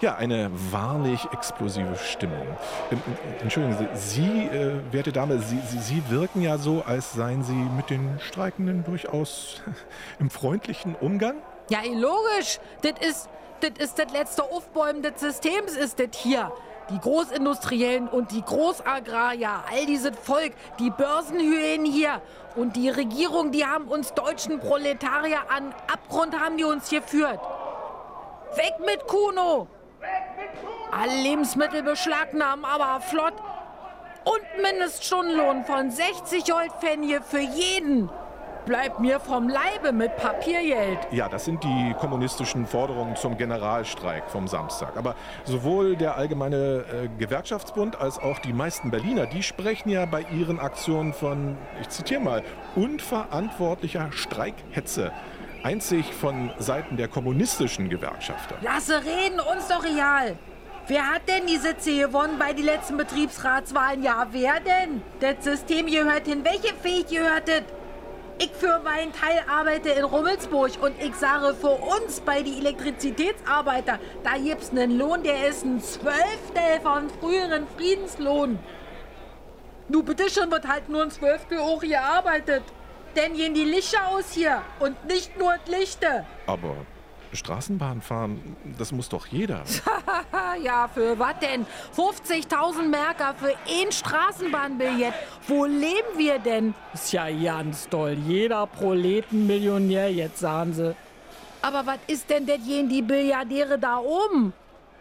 Ja, 0.00 0.14
eine 0.14 0.48
wahrlich 0.70 1.26
explosive 1.32 1.96
Stimmung. 1.96 2.46
Ähm, 2.92 3.02
entschuldigen 3.42 3.76
Sie, 3.94 4.22
Sie, 4.22 4.46
äh, 4.46 4.74
werte 4.92 5.10
Dame, 5.10 5.40
Sie, 5.40 5.58
Sie, 5.66 5.78
Sie 5.78 6.02
wirken 6.08 6.40
ja 6.40 6.56
so, 6.56 6.84
als 6.86 7.14
seien 7.14 7.42
Sie 7.42 7.52
mit 7.52 7.90
den 7.90 8.20
Streikenden 8.20 8.84
durchaus 8.84 9.60
im 10.20 10.30
freundlichen 10.30 10.94
Umgang. 10.94 11.34
Ja, 11.68 11.80
logisch. 11.84 12.58
Das 12.82 13.06
ist, 13.06 13.28
das 13.60 13.72
ist 13.78 14.12
letzte 14.12 14.42
Aufbäumen 14.44 15.02
des 15.02 15.20
Systems, 15.20 15.76
ist 15.76 15.98
das 15.98 16.16
hier. 16.16 16.50
Die 16.90 16.98
Großindustriellen 16.98 18.08
und 18.08 18.30
die 18.30 18.40
Großagrarier, 18.40 19.62
all 19.70 19.84
dieses 19.84 20.16
Volk, 20.16 20.54
die 20.78 20.88
Börsenhyänen 20.88 21.84
hier 21.84 22.22
und 22.56 22.76
die 22.76 22.88
Regierung, 22.88 23.52
die 23.52 23.66
haben 23.66 23.88
uns 23.88 24.14
deutschen 24.14 24.58
Proletarier 24.58 25.50
an 25.50 25.74
Abgrund 25.92 26.40
haben 26.40 26.56
die 26.56 26.64
uns 26.64 26.88
hier 26.88 27.02
führt. 27.02 27.40
Weg 28.54 28.74
mit 28.86 29.06
Kuno! 29.06 29.66
Alle 30.90 31.22
Lebensmittel 31.22 31.82
beschlagnahmen, 31.82 32.64
aber 32.64 33.02
flott. 33.02 33.34
Und 34.24 34.62
Mindeststundenlohn 34.62 35.64
von 35.64 35.90
60 35.90 36.50
Goldpfennige 36.50 37.20
für 37.20 37.40
jeden 37.40 38.08
bleibt 38.68 39.00
mir 39.00 39.18
vom 39.18 39.48
Leibe 39.48 39.92
mit 39.92 40.14
Papiergeld. 40.18 40.98
Ja, 41.10 41.26
das 41.28 41.46
sind 41.46 41.64
die 41.64 41.94
kommunistischen 41.98 42.66
Forderungen 42.66 43.16
zum 43.16 43.38
Generalstreik 43.38 44.30
vom 44.30 44.46
Samstag. 44.46 44.96
Aber 44.98 45.16
sowohl 45.44 45.96
der 45.96 46.16
Allgemeine 46.16 46.84
äh, 46.92 47.08
Gewerkschaftsbund 47.18 47.98
als 47.98 48.18
auch 48.18 48.38
die 48.40 48.52
meisten 48.52 48.90
Berliner, 48.90 49.24
die 49.24 49.42
sprechen 49.42 49.88
ja 49.88 50.04
bei 50.04 50.26
ihren 50.30 50.60
Aktionen 50.60 51.14
von, 51.14 51.56
ich 51.80 51.88
zitiere 51.88 52.20
mal, 52.20 52.42
unverantwortlicher 52.76 54.12
Streikhetze. 54.12 55.12
Einzig 55.62 56.12
von 56.12 56.50
Seiten 56.58 56.98
der 56.98 57.08
kommunistischen 57.08 57.88
Gewerkschafter. 57.88 58.56
Lasse 58.60 58.98
reden, 58.98 59.40
uns 59.40 59.66
doch 59.68 59.82
real. 59.82 60.36
Wer 60.86 61.06
hat 61.06 61.22
denn 61.26 61.46
die 61.46 61.56
Sitze 61.56 61.96
gewonnen 61.98 62.38
bei 62.38 62.52
den 62.52 62.66
letzten 62.66 62.98
Betriebsratswahlen? 62.98 64.02
Ja, 64.02 64.26
wer 64.30 64.60
denn? 64.60 65.02
Das 65.20 65.42
System 65.42 65.86
gehört 65.86 66.26
hin. 66.26 66.44
Welche 66.44 66.74
Fähig 66.74 67.06
gehört 67.08 67.48
das? 67.48 67.77
Ich 68.40 68.52
für 68.52 68.78
meinen 68.84 69.12
Teil 69.12 69.42
arbeite 69.50 69.88
in 69.90 70.04
Rummelsburg 70.04 70.70
und 70.80 70.94
ich 71.02 71.14
sage 71.16 71.54
für 71.54 71.70
uns 71.70 72.20
bei 72.20 72.42
die 72.42 72.58
Elektrizitätsarbeiter, 72.58 73.98
da 74.22 74.38
gibt's 74.38 74.70
einen 74.70 74.96
Lohn, 74.96 75.24
der 75.24 75.48
ist 75.48 75.64
ein 75.64 75.80
Zwölftel 75.80 76.80
von 76.82 77.10
früheren 77.20 77.66
Friedenslohn. 77.76 78.60
Du 79.88 80.02
bitteschön 80.02 80.50
wird 80.52 80.68
halt 80.68 80.88
nur 80.88 81.02
ein 81.02 81.10
Zwölftel 81.10 81.58
hoch 81.58 81.80
gearbeitet. 81.80 82.62
Denn 83.16 83.34
gehen 83.34 83.54
die 83.54 83.64
Lichter 83.64 84.06
aus 84.08 84.32
hier 84.32 84.62
und 84.78 85.04
nicht 85.06 85.36
nur 85.38 85.54
die 85.66 85.72
Lichter. 85.72 86.26
Aber 86.46 86.76
Straßenbahn 87.32 88.00
fahren, 88.00 88.56
das 88.78 88.92
muss 88.92 89.08
doch 89.08 89.26
jeder. 89.26 89.62
ja, 90.62 90.88
für 90.88 91.18
was 91.18 91.38
denn? 91.40 91.66
50.000 91.96 92.88
Merker 92.88 93.34
für 93.34 93.54
ein 93.68 93.92
Straßenbahnbillett. 93.92 95.14
Wo 95.46 95.64
leben 95.64 96.16
wir 96.16 96.38
denn? 96.38 96.74
Ist 96.94 97.12
ja 97.12 97.30
ganz 97.30 97.88
toll. 97.88 98.16
Jeder 98.26 98.66
Proletenmillionär 98.66 100.12
jetzt, 100.12 100.38
sagen 100.38 100.72
sie. 100.72 100.94
Aber 101.62 101.84
was 101.84 101.98
ist 102.06 102.30
denn 102.30 102.46
das 102.46 102.58
die 102.64 103.02
Billiardäre 103.02 103.78
da 103.78 103.98
oben? 103.98 104.52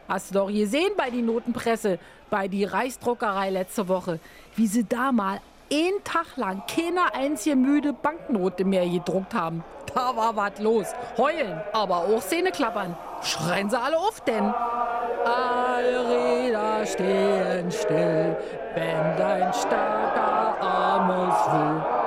Hast 0.07 0.31
du 0.31 0.35
doch 0.35 0.47
gesehen 0.47 0.91
bei 0.97 1.09
die 1.09 1.21
Notenpresse, 1.21 1.99
bei 2.29 2.47
die 2.47 2.63
Reichsdruckerei 2.63 3.49
letzte 3.49 3.87
Woche, 3.87 4.19
wie 4.55 4.67
sie 4.67 4.83
da 4.83 5.11
mal 5.11 5.39
einen 5.71 6.03
Tag 6.03 6.37
lang 6.37 6.63
keine 6.67 7.13
einzige 7.13 7.55
müde 7.55 7.93
Banknote 7.93 8.65
mehr 8.65 8.87
gedruckt 8.87 9.33
haben. 9.33 9.63
Da 9.93 10.15
war 10.15 10.35
was 10.35 10.59
los. 10.59 10.87
Heulen, 11.17 11.59
aber 11.73 11.97
auch 11.97 12.21
Zähne 12.21 12.51
klappern. 12.51 12.95
Schreien 13.21 13.69
sie 13.69 13.79
alle 13.79 13.97
auf, 13.97 14.21
denn 14.21 14.53
alle 15.25 16.09
Räder 16.09 16.85
stehen 16.85 17.71
still, 17.71 18.37
wenn 18.75 19.17
dein 19.17 19.53
starker 19.53 20.61
Arm 20.61 21.09
es 21.09 21.51
will. 21.53 21.97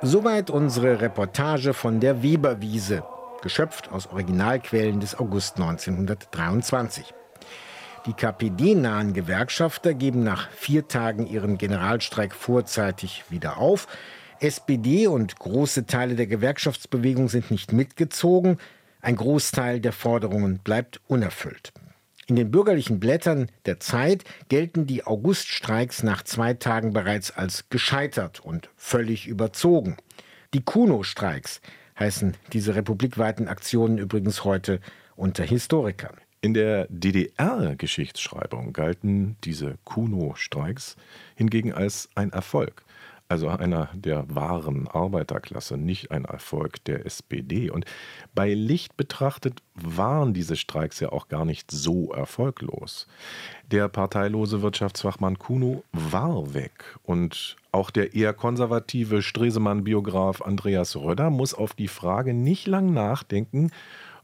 Soweit 0.00 0.50
unsere 0.50 1.00
Reportage 1.00 1.74
von 1.74 1.98
der 1.98 2.22
Weberwiese, 2.22 3.02
geschöpft 3.42 3.90
aus 3.90 4.06
Originalquellen 4.06 5.00
des 5.00 5.18
August 5.18 5.56
1923. 5.56 7.14
Die 8.08 8.14
KPD-nahen 8.14 9.12
Gewerkschafter 9.12 9.92
geben 9.92 10.24
nach 10.24 10.50
vier 10.52 10.88
Tagen 10.88 11.26
ihren 11.26 11.58
Generalstreik 11.58 12.34
vorzeitig 12.34 13.24
wieder 13.28 13.58
auf. 13.58 13.86
SPD 14.40 15.06
und 15.06 15.38
große 15.38 15.84
Teile 15.84 16.14
der 16.14 16.26
Gewerkschaftsbewegung 16.26 17.28
sind 17.28 17.50
nicht 17.50 17.74
mitgezogen. 17.74 18.56
ein 19.02 19.14
Großteil 19.14 19.80
der 19.80 19.92
Forderungen 19.92 20.60
bleibt 20.60 21.02
unerfüllt. 21.06 21.74
In 22.26 22.36
den 22.36 22.50
bürgerlichen 22.50 22.98
Blättern 22.98 23.50
der 23.66 23.78
Zeit 23.78 24.24
gelten 24.48 24.86
die 24.86 25.04
Auguststreiks 25.04 26.02
nach 26.02 26.22
zwei 26.22 26.54
Tagen 26.54 26.94
bereits 26.94 27.30
als 27.30 27.68
gescheitert 27.68 28.40
und 28.40 28.70
völlig 28.74 29.26
überzogen. 29.26 29.98
Die 30.54 30.62
Kuno-Streiks 30.62 31.60
heißen 31.98 32.38
diese 32.54 32.74
republikweiten 32.74 33.48
Aktionen 33.48 33.98
übrigens 33.98 34.44
heute 34.44 34.80
unter 35.14 35.44
Historikern. 35.44 36.16
In 36.40 36.54
der 36.54 36.86
DDR-Geschichtsschreibung 36.88 38.72
galten 38.72 39.36
diese 39.42 39.76
Kuno-Streiks 39.84 40.96
hingegen 41.34 41.72
als 41.72 42.08
ein 42.14 42.30
Erfolg 42.30 42.84
also 43.28 43.48
einer 43.48 43.90
der 43.94 44.24
wahren 44.34 44.88
Arbeiterklasse, 44.88 45.76
nicht 45.76 46.10
ein 46.10 46.24
Erfolg 46.24 46.82
der 46.84 47.04
SPD. 47.04 47.70
Und 47.70 47.84
bei 48.34 48.54
Licht 48.54 48.96
betrachtet 48.96 49.62
waren 49.74 50.32
diese 50.32 50.56
Streiks 50.56 50.98
ja 51.00 51.10
auch 51.10 51.28
gar 51.28 51.44
nicht 51.44 51.70
so 51.70 52.10
erfolglos. 52.12 53.06
Der 53.70 53.88
parteilose 53.88 54.62
Wirtschaftsfachmann 54.62 55.38
Kuno 55.38 55.84
war 55.92 56.54
weg 56.54 56.96
und 57.02 57.56
auch 57.70 57.90
der 57.90 58.14
eher 58.14 58.32
konservative 58.32 59.20
Stresemann-Biograf 59.20 60.40
Andreas 60.40 60.96
Röder 60.96 61.28
muss 61.28 61.52
auf 61.52 61.74
die 61.74 61.88
Frage 61.88 62.32
nicht 62.32 62.66
lang 62.66 62.94
nachdenken, 62.94 63.70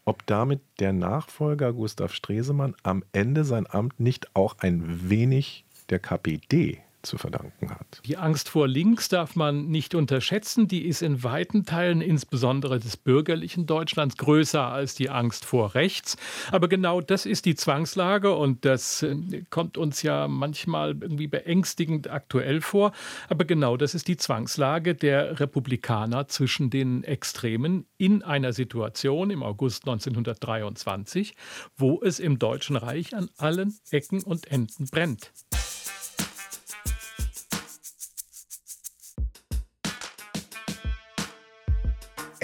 ob 0.05 0.27
damit 0.27 0.61
der 0.81 0.93
Nachfolger 0.93 1.73
Gustav 1.73 2.13
Stresemann 2.13 2.75
am 2.83 3.05
Ende 3.13 3.45
sein 3.45 3.67
Amt 3.69 3.99
nicht 4.01 4.35
auch 4.35 4.57
ein 4.59 5.09
wenig 5.09 5.65
der 5.89 5.99
KPD 5.99 6.84
zu 7.05 7.19
verdanken 7.19 7.71
hat. 7.71 8.01
Die 8.05 8.17
Angst 8.17 8.49
vor 8.49 8.69
links 8.69 9.09
darf 9.09 9.37
man 9.37 9.67
nicht 9.67 9.95
unterschätzen. 9.95 10.69
Die 10.69 10.87
ist 10.87 11.03
in 11.03 11.23
weiten 11.23 11.65
Teilen, 11.65 12.01
insbesondere 12.01 12.79
des 12.79 12.97
bürgerlichen 12.97 13.67
Deutschlands, 13.67 14.17
größer 14.17 14.67
als 14.67 14.95
die 14.95 15.11
Angst 15.11 15.45
vor 15.45 15.75
rechts. 15.75 16.17
Aber 16.51 16.69
genau 16.69 17.01
das 17.01 17.27
ist 17.27 17.45
die 17.45 17.55
Zwangslage 17.55 18.35
und 18.35 18.65
das 18.65 19.03
äh, 19.03 19.45
kommt 19.51 19.79
uns 19.79 20.03
ja 20.03 20.29
manchmal 20.29 20.97
irgendwie 21.01 21.27
beängstigend 21.27 22.11
aktuell 22.11 22.61
vor. 22.61 22.93
Aber 23.29 23.45
genau 23.45 23.77
das 23.77 23.95
ist 23.95 24.09
die 24.09 24.17
Zwangslage 24.17 24.95
der 24.95 25.41
Republikaner 25.41 26.29
zwischen 26.29 26.71
den 26.71 27.05
Extremen 27.05 27.87
in 27.99 28.23
einer 28.23 28.53
Situation 28.53 29.31
im 29.31 29.43
August 29.43 29.85
1923, 29.85 31.37
wo 31.77 32.01
es 32.03 32.19
im 32.19 32.39
Deutschen 32.39 32.77
Reich 32.77 33.15
an 33.15 33.29
allen 33.37 33.75
Ecken 33.91 34.23
und 34.23 34.51
Enden 34.51 34.87
brennt. 34.87 35.31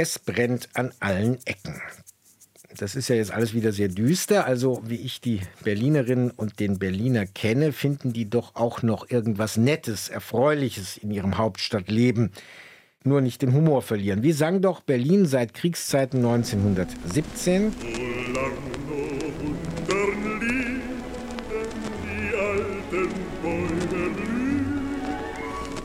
Es 0.03 0.19
brennt 0.19 0.71
an 0.73 0.95
allen 0.99 1.37
Ecken. 1.45 1.79
Das 2.79 2.95
ist 2.95 3.09
ja 3.09 3.17
jetzt 3.17 3.33
alles 3.33 3.53
wieder 3.53 3.71
sehr 3.71 3.89
düster. 3.89 4.47
Also, 4.47 4.81
wie 4.87 4.95
ich 4.95 5.21
die 5.21 5.41
Berlinerinnen 5.63 6.31
und 6.31 6.59
den 6.59 6.79
Berliner 6.79 7.27
kenne, 7.27 7.71
finden 7.71 8.15
die 8.15 8.31
doch 8.31 8.55
auch 8.55 8.81
noch 8.81 9.11
irgendwas 9.11 9.59
Nettes, 9.59 10.09
Erfreuliches 10.09 10.97
in 10.97 11.11
ihrem 11.11 11.37
Hauptstadtleben. 11.37 12.31
Nur 13.05 13.21
nicht 13.21 13.43
den 13.43 13.53
Humor 13.53 13.83
verlieren. 13.83 14.23
Wie 14.23 14.33
sang 14.33 14.63
doch 14.63 14.81
Berlin 14.81 15.27
seit 15.27 15.53
Kriegszeiten 15.53 16.25
1917? 16.25 17.75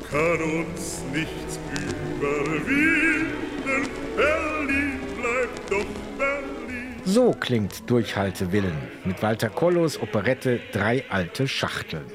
kann 0.10 0.42
uns 0.42 1.04
nichts 1.12 1.60
überwinden. 2.16 3.25
Berlin 4.16 5.00
bleibt 5.20 5.72
doch 5.72 5.86
Berlin. 6.18 6.96
So 7.06 7.32
klingt 7.32 7.90
Durchhaltewillen 7.90 8.76
mit 9.04 9.22
Walter 9.22 9.50
Kollos 9.50 10.02
Operette 10.02 10.60
Drei 10.72 11.04
alte 11.10 11.48
Schachteln. 11.48 12.06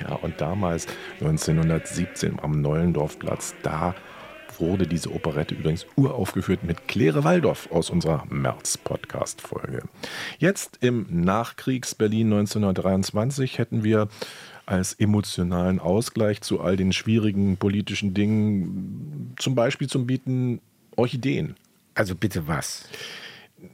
Ja, 0.00 0.14
und 0.14 0.40
damals, 0.40 0.86
1917 1.20 2.38
am 2.40 2.60
Neulendorfplatz, 2.60 3.54
da 3.62 3.94
wurde 4.58 4.86
diese 4.86 5.12
Operette 5.12 5.54
übrigens 5.54 5.86
uraufgeführt 5.96 6.64
mit 6.64 6.86
Claire 6.86 7.24
Waldorf 7.24 7.70
aus 7.70 7.90
unserer 7.90 8.24
März-Podcast-Folge. 8.28 9.84
Jetzt 10.38 10.78
im 10.82 11.06
Nachkriegs-Berlin 11.08 12.32
1923 12.32 13.58
hätten 13.58 13.84
wir 13.84 14.08
als 14.66 14.94
emotionalen 14.94 15.80
Ausgleich 15.80 16.42
zu 16.42 16.60
all 16.60 16.76
den 16.76 16.92
schwierigen 16.92 17.56
politischen 17.56 18.14
Dingen 18.14 19.34
zum 19.38 19.54
Beispiel 19.54 19.88
zum 19.88 20.06
Bieten 20.06 20.60
Orchideen. 20.96 21.56
Also 21.94 22.14
bitte 22.14 22.46
was? 22.46 22.88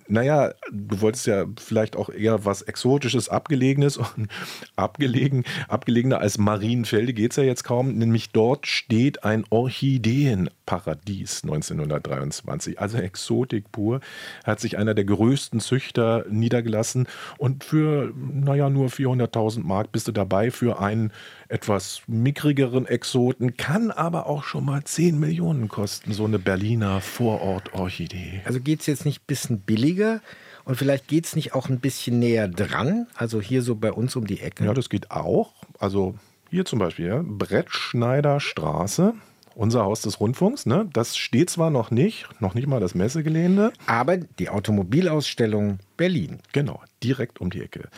naja, 0.09 0.52
du 0.70 1.00
wolltest 1.00 1.26
ja 1.26 1.46
vielleicht 1.59 1.96
auch 1.96 2.09
eher 2.09 2.44
was 2.44 2.62
Exotisches, 2.62 3.29
Abgelegenes 3.29 3.96
und 4.16 4.29
abgelegen, 4.76 5.44
abgelegener 5.68 6.20
als 6.20 6.38
Marienfelde 6.38 7.12
geht 7.12 7.33
es 7.33 7.37
ja 7.37 7.44
jetzt 7.44 7.64
kaum, 7.64 7.96
nämlich 7.96 8.31
dort 8.31 8.66
steht 8.66 9.24
ein 9.24 9.44
Orchideenparadies 9.50 11.42
1923, 11.44 12.81
also 12.81 12.98
Exotik 12.98 13.72
pur, 13.72 14.00
hat 14.44 14.61
sich 14.61 14.79
einer 14.79 14.94
der 14.94 15.05
größten 15.05 15.61
Züchter 15.61 16.24
niedergelassen 16.29 17.07
und 17.38 17.64
für, 17.64 18.12
naja, 18.16 18.70
nur 18.70 18.88
400.000 18.88 19.62
Mark 19.64 19.92
bist 19.92 20.09
du 20.09 20.12
dabei 20.12 20.50
für 20.50 20.81
einen 20.81 21.12
etwas 21.48 22.02
mickrigeren 22.06 22.87
Exoten, 22.87 23.56
kann 23.56 23.90
aber 23.90 24.26
auch 24.26 24.44
schon 24.44 24.64
mal 24.64 24.85
10 24.85 25.18
Millionen 25.18 25.68
kosten, 25.68 26.12
so 26.12 26.24
eine 26.24 26.38
Berliner 26.38 27.00
Vorort-Orchidee. 27.00 28.42
Also 28.44 28.61
geht 28.61 28.80
es 28.80 28.87
jetzt 28.87 29.04
nicht 29.04 29.22
ein 29.22 29.26
bisschen 29.26 29.61
billiger? 29.61 30.20
Und 30.64 30.74
vielleicht 30.76 31.06
geht 31.06 31.26
es 31.26 31.37
nicht 31.37 31.54
auch 31.54 31.68
ein 31.68 31.78
bisschen 31.78 32.18
näher 32.18 32.48
dran, 32.48 33.06
also 33.14 33.40
hier 33.40 33.62
so 33.62 33.76
bei 33.76 33.92
uns 33.92 34.16
um 34.16 34.26
die 34.26 34.40
Ecke. 34.40 34.64
Ja, 34.64 34.74
das 34.74 34.88
geht 34.88 35.12
auch. 35.12 35.52
Also 35.78 36.16
hier 36.50 36.64
zum 36.64 36.80
Beispiel, 36.80 37.06
ja, 37.06 37.22
Brettschneider 37.24 38.40
Straße, 38.40 39.14
unser 39.57 39.85
Haus 39.85 40.03
des 40.03 40.21
Rundfunks. 40.21 40.66
Ne? 40.66 40.88
Das 40.92 41.16
steht 41.16 41.51
zwar 41.51 41.71
noch 41.71 41.90
nicht, 41.90 42.29
noch 42.40 42.55
nicht 42.55 42.69
mal 42.69 42.79
das 42.79 42.95
Messegelände. 42.95 43.73
Aber 43.87 44.19
die 44.19 44.51
Automobilausstellung 44.51 45.79
Berlin. 45.97 46.40
Genau, 46.53 46.83
direkt 47.03 47.40
um 47.40 47.51
die 47.51 47.62
Ecke. 47.62 47.88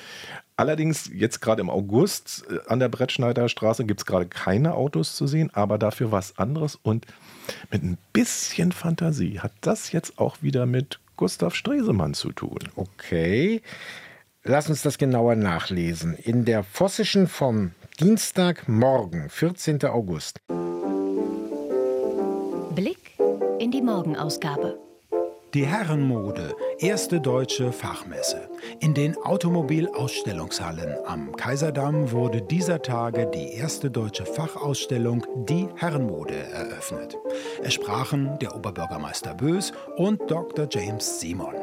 Allerdings 0.56 1.10
jetzt 1.12 1.40
gerade 1.40 1.60
im 1.60 1.70
August 1.70 2.44
äh, 2.50 2.58
an 2.68 2.78
der 2.78 2.88
Brettschneiderstraße 2.88 3.84
gibt 3.84 4.00
es 4.00 4.06
gerade 4.06 4.26
keine 4.26 4.74
Autos 4.74 5.16
zu 5.16 5.26
sehen, 5.26 5.50
aber 5.52 5.78
dafür 5.78 6.12
was 6.12 6.38
anderes. 6.38 6.76
Und 6.76 7.06
mit 7.70 7.82
ein 7.82 7.98
bisschen 8.12 8.72
Fantasie 8.72 9.40
hat 9.40 9.52
das 9.60 9.92
jetzt 9.92 10.18
auch 10.18 10.42
wieder 10.42 10.64
mit 10.66 11.00
Gustav 11.16 11.54
Stresemann 11.54 12.14
zu 12.14 12.30
tun. 12.32 12.58
Okay, 12.76 13.62
lass 14.44 14.68
uns 14.68 14.82
das 14.82 14.98
genauer 14.98 15.34
nachlesen. 15.34 16.14
In 16.14 16.44
der 16.44 16.62
Vossischen 16.62 17.26
vom 17.26 17.72
Dienstagmorgen, 17.98 19.28
14. 19.28 19.84
August. 19.86 20.40
In 23.58 23.70
die 23.70 23.82
Morgenausgabe. 23.82 24.78
Die 25.54 25.64
Herrenmode, 25.64 26.54
erste 26.78 27.20
deutsche 27.20 27.72
Fachmesse. 27.72 28.50
In 28.80 28.92
den 28.92 29.16
Automobilausstellungshallen 29.16 30.94
am 31.06 31.34
Kaiserdamm 31.34 32.12
wurde 32.12 32.42
dieser 32.42 32.82
Tage 32.82 33.30
die 33.32 33.54
erste 33.54 33.90
deutsche 33.90 34.26
Fachausstellung 34.26 35.24
Die 35.48 35.66
Herrenmode 35.76 36.36
eröffnet. 36.36 37.16
Es 37.62 37.74
sprachen 37.74 38.38
der 38.40 38.54
Oberbürgermeister 38.54 39.34
Bös 39.34 39.72
und 39.96 40.20
Dr. 40.30 40.68
James 40.70 41.18
Simon. 41.18 41.54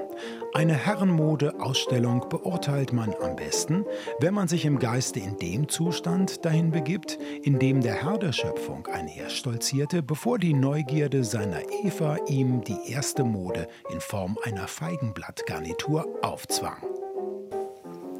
Eine 0.55 0.75
Herrenmode-Ausstellung 0.75 2.29
beurteilt 2.29 2.93
man 2.93 3.13
am 3.21 3.35
besten, 3.35 3.83
wenn 4.21 4.33
man 4.33 4.47
sich 4.47 4.63
im 4.63 4.79
Geiste 4.79 5.19
in 5.19 5.37
dem 5.37 5.67
Zustand 5.67 6.45
dahin 6.45 6.71
begibt, 6.71 7.19
in 7.43 7.59
dem 7.59 7.81
der 7.81 7.95
Herr 7.95 8.17
der 8.17 8.31
Schöpfung 8.31 8.87
einherstolzierte, 8.87 10.01
bevor 10.01 10.39
die 10.39 10.53
Neugierde 10.53 11.25
seiner 11.25 11.59
Eva 11.83 12.15
ihm 12.29 12.63
die 12.63 12.89
erste 12.89 13.25
Mode 13.25 13.67
in 13.91 13.99
Form 13.99 14.37
einer 14.45 14.69
Feigenblattgarnitur 14.69 16.07
aufzwang. 16.21 16.81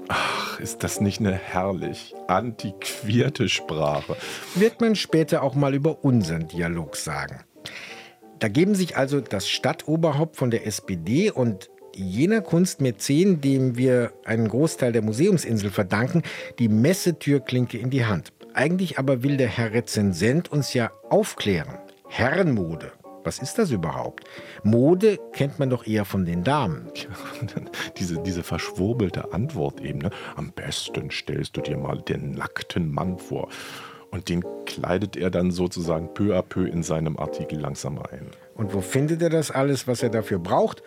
Ach, 0.09 0.59
ist 0.59 0.83
das 0.83 0.99
nicht 0.99 1.21
eine 1.21 1.35
herrlich 1.35 2.15
antiquierte 2.27 3.47
Sprache? 3.47 4.17
Wird 4.55 4.81
man 4.81 4.97
später 4.97 5.41
auch 5.41 5.55
mal 5.55 5.73
über 5.73 6.03
unseren 6.03 6.49
Dialog 6.49 6.97
sagen. 6.97 7.45
Da 8.39 8.49
geben 8.49 8.75
sich 8.75 8.97
also 8.97 9.21
das 9.21 9.47
Stadtoberhaupt 9.47 10.35
von 10.35 10.51
der 10.51 10.67
SPD 10.67 11.31
und 11.31 11.69
jener 11.95 12.41
Kunstmäzen, 12.41 13.41
dem 13.41 13.77
wir 13.77 14.11
einen 14.25 14.47
Großteil 14.47 14.91
der 14.91 15.01
Museumsinsel 15.01 15.71
verdanken, 15.71 16.23
die 16.59 16.67
Messetürklinke 16.67 17.77
in 17.77 17.89
die 17.89 18.05
Hand. 18.05 18.31
Eigentlich 18.53 18.99
aber 18.99 19.23
will 19.23 19.37
der 19.37 19.47
Herr 19.47 19.73
Rezensent 19.73 20.51
uns 20.51 20.73
ja 20.73 20.91
aufklären. 21.09 21.77
Herrenmode. 22.07 22.91
Was 23.25 23.39
ist 23.39 23.57
das 23.57 23.71
überhaupt? 23.71 24.23
Mode 24.63 25.17
kennt 25.33 25.57
man 25.57 25.71
doch 25.71 25.87
eher 25.87 26.05
von 26.05 26.25
den 26.25 26.43
Damen. 26.43 26.87
diese, 27.97 28.21
diese 28.21 28.43
verschwurbelte 28.43 29.33
Antwort 29.33 29.81
eben. 29.81 29.99
Ne? 29.99 30.11
Am 30.35 30.51
besten 30.51 31.09
stellst 31.09 31.57
du 31.57 31.61
dir 31.61 31.75
mal 31.75 31.99
den 32.01 32.31
nackten 32.31 32.91
Mann 32.91 33.17
vor. 33.17 33.49
Und 34.11 34.29
den 34.29 34.43
kleidet 34.65 35.17
er 35.17 35.31
dann 35.31 35.49
sozusagen 35.51 36.13
peu 36.13 36.37
à 36.37 36.43
peu 36.43 36.65
in 36.65 36.83
seinem 36.83 37.17
Artikel 37.17 37.59
langsam 37.59 37.97
ein. 37.97 38.27
Und 38.53 38.73
wo 38.73 38.81
findet 38.81 39.23
er 39.23 39.31
das 39.31 39.49
alles, 39.49 39.87
was 39.87 40.03
er 40.03 40.09
dafür 40.09 40.37
braucht? 40.37 40.83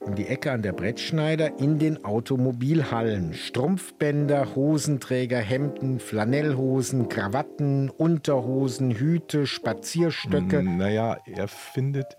Um 0.00 0.14
die 0.14 0.26
Ecke 0.26 0.52
an 0.52 0.62
der 0.62 0.72
Brettschneider 0.72 1.58
in 1.58 1.78
den 1.78 2.04
Automobilhallen. 2.04 3.34
Strumpfbänder, 3.34 4.54
Hosenträger, 4.54 5.38
Hemden, 5.38 6.00
Flanellhosen, 6.00 7.08
Krawatten, 7.08 7.90
Unterhosen, 7.90 8.92
Hüte, 8.92 9.46
Spazierstöcke. 9.46 10.62
Naja, 10.62 11.18
er 11.26 11.48
findet 11.48 12.16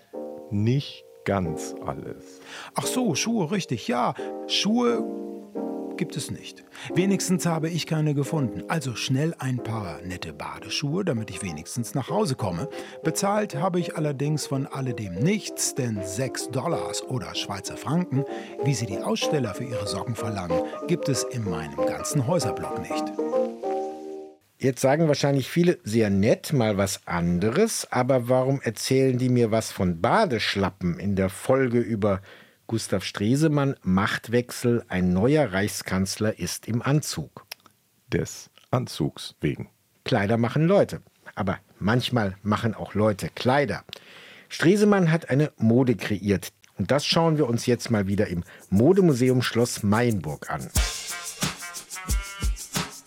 nicht 0.51 1.03
ganz 1.25 1.75
alles. 1.85 2.41
Ach 2.75 2.85
so, 2.85 3.15
Schuhe, 3.15 3.51
richtig, 3.51 3.87
ja. 3.87 4.13
Schuhe 4.47 5.03
gibt 5.99 6.15
es 6.15 6.31
nicht. 6.31 6.63
Wenigstens 6.95 7.45
habe 7.45 7.69
ich 7.69 7.85
keine 7.85 8.15
gefunden. 8.15 8.63
Also 8.69 8.95
schnell 8.95 9.35
ein 9.37 9.61
paar 9.61 10.01
nette 10.01 10.31
Badeschuhe, 10.33 11.03
damit 11.03 11.29
ich 11.29 11.43
wenigstens 11.43 11.93
nach 11.93 12.09
Hause 12.09 12.35
komme. 12.35 12.69
Bezahlt 13.03 13.55
habe 13.55 13.81
ich 13.81 13.97
allerdings 13.97 14.47
von 14.47 14.65
alledem 14.65 15.15
nichts, 15.15 15.75
denn 15.75 15.99
6 16.01 16.51
Dollars 16.51 17.03
oder 17.03 17.35
Schweizer 17.35 17.75
Franken, 17.75 18.23
wie 18.63 18.73
sie 18.73 18.85
die 18.85 18.99
Aussteller 18.99 19.53
für 19.53 19.65
ihre 19.65 19.85
Socken 19.87 20.15
verlangen, 20.15 20.61
gibt 20.87 21.09
es 21.09 21.23
in 21.23 21.47
meinem 21.47 21.85
ganzen 21.85 22.25
Häuserblock 22.25 22.79
nicht. 22.79 23.03
Jetzt 24.57 24.81
sagen 24.81 25.07
wahrscheinlich 25.09 25.49
viele 25.49 25.79
sehr 25.83 26.09
nett 26.09 26.53
mal 26.53 26.77
was 26.77 27.05
anderes, 27.07 27.87
aber 27.91 28.29
warum 28.29 28.61
erzählen 28.61 29.17
die 29.17 29.29
mir 29.29 29.51
was 29.51 29.71
von 29.71 29.99
Badeschlappen 29.99 30.97
in 30.97 31.17
der 31.17 31.29
Folge 31.29 31.79
über 31.79 32.21
Gustav 32.69 33.03
Stresemann 33.03 33.75
Machtwechsel, 33.81 34.85
ein 34.89 35.11
neuer 35.11 35.53
Reichskanzler 35.53 36.37
ist 36.37 36.67
im 36.67 36.83
Anzug. 36.83 37.47
Des 38.13 38.51
Anzugs 38.69 39.33
wegen. 39.41 39.71
Kleider 40.05 40.37
machen 40.37 40.67
Leute, 40.67 41.01
aber 41.33 41.57
manchmal 41.79 42.37
machen 42.43 42.75
auch 42.75 42.93
Leute 42.93 43.29
Kleider. 43.33 43.83
Stresemann 44.49 45.11
hat 45.11 45.31
eine 45.31 45.51
Mode 45.57 45.95
kreiert 45.95 46.53
und 46.77 46.91
das 46.91 47.07
schauen 47.07 47.39
wir 47.39 47.49
uns 47.49 47.65
jetzt 47.65 47.89
mal 47.89 48.05
wieder 48.05 48.27
im 48.27 48.43
Modemuseum 48.69 49.41
Schloss 49.41 49.81
Mainburg 49.81 50.51
an. 50.51 50.69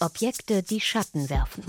Objekte, 0.00 0.64
die 0.64 0.80
Schatten 0.80 1.30
werfen. 1.30 1.62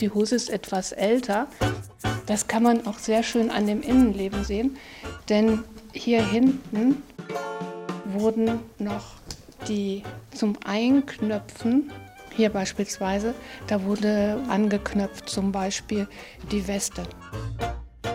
Die 0.00 0.10
Hose 0.10 0.34
ist 0.34 0.50
etwas 0.50 0.90
älter. 0.90 1.46
Das 2.26 2.48
kann 2.48 2.64
man 2.64 2.86
auch 2.86 2.98
sehr 2.98 3.22
schön 3.22 3.50
an 3.50 3.66
dem 3.66 3.82
Innenleben 3.82 4.44
sehen, 4.44 4.76
denn 5.28 5.62
hier 5.92 6.24
hinten 6.28 7.02
wurden 8.04 8.60
noch 8.78 9.14
die 9.68 10.02
zum 10.32 10.56
Einknöpfen, 10.64 11.90
hier 12.34 12.50
beispielsweise, 12.50 13.34
da 13.66 13.82
wurde 13.84 14.42
angeknöpft 14.48 15.28
zum 15.28 15.52
Beispiel 15.52 16.06
die 16.50 16.66
Weste. 16.68 17.04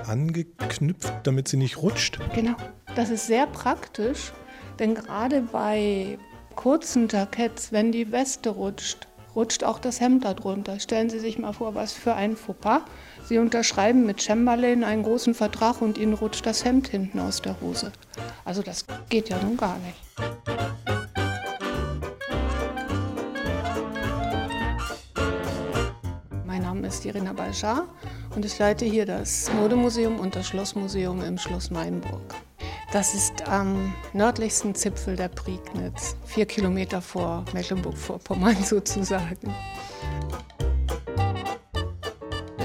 Angeknüpft, 0.06 1.13
damit 1.24 1.47
sie 1.47 1.58
nicht 1.58 1.78
rutscht? 1.78 2.19
Genau, 2.36 2.56
das 2.95 3.10
ist 3.10 3.28
sehr 3.28 3.47
praktisch, 3.47 4.34
denn 4.78 4.95
gerade 4.95 5.41
bei 5.41 6.17
kurzen 6.56 7.08
Jacketts, 7.08 7.71
wenn 7.71 7.91
die 7.91 8.12
Weste 8.12 8.50
rutscht, 8.50 9.08
rutscht 9.36 9.63
auch 9.63 9.80
das 9.80 10.00
Hemd 10.00 10.26
darunter. 10.26 10.80
Stellen 10.80 11.10
Sie 11.10 11.20
sich 11.20 11.38
mal 11.38 11.54
vor, 11.54 11.76
was 11.76 11.94
für 11.94 12.13
ein 12.13 12.36
Fauxpas. 12.36 12.82
Sie 13.26 13.38
unterschreiben 13.38 14.06
mit 14.06 14.22
Chamberlain 14.22 14.84
einen 14.84 15.04
großen 15.04 15.34
Vertrag 15.34 15.82
und 15.82 15.98
Ihnen 15.98 16.13
rutscht 16.13 16.46
das 16.46 16.65
Hemd 16.65 16.88
hinten 16.88 17.20
aus 17.20 17.41
der 17.41 17.60
Hose. 17.62 17.91
Also 18.46 18.62
das 18.62 18.86
geht 19.10 19.30
ja 19.30 19.38
nun 19.41 19.58
gar 19.58 19.78
nicht. 19.80 19.98
Mein 26.46 26.63
Name 26.63 26.88
ist 26.88 27.06
Irina 27.06 27.34
Balschar 27.34 27.88
und 28.36 28.46
ich 28.46 28.58
leite 28.60 28.86
hier 28.86 29.06
das 29.06 29.52
Modemuseum 29.54 30.20
und 30.20 30.36
das 30.36 30.48
Schlossmuseum 30.48 31.24
im 31.24 31.38
Schloss 31.38 31.70
Mainburg. 31.70 32.36
Das 32.91 33.13
ist 33.13 33.47
am 33.47 33.93
nördlichsten 34.12 34.75
Zipfel 34.75 35.15
der 35.15 35.30
Prignitz, 35.30 36.17
vier 36.25 36.45
Kilometer 36.45 37.01
vor 37.01 37.45
Mecklenburg-Vorpommern 37.54 38.58
sozusagen. 38.65 39.56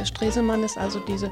Stresemann 0.06 0.62
ist 0.62 0.78
also 0.78 1.00
dieses 1.00 1.30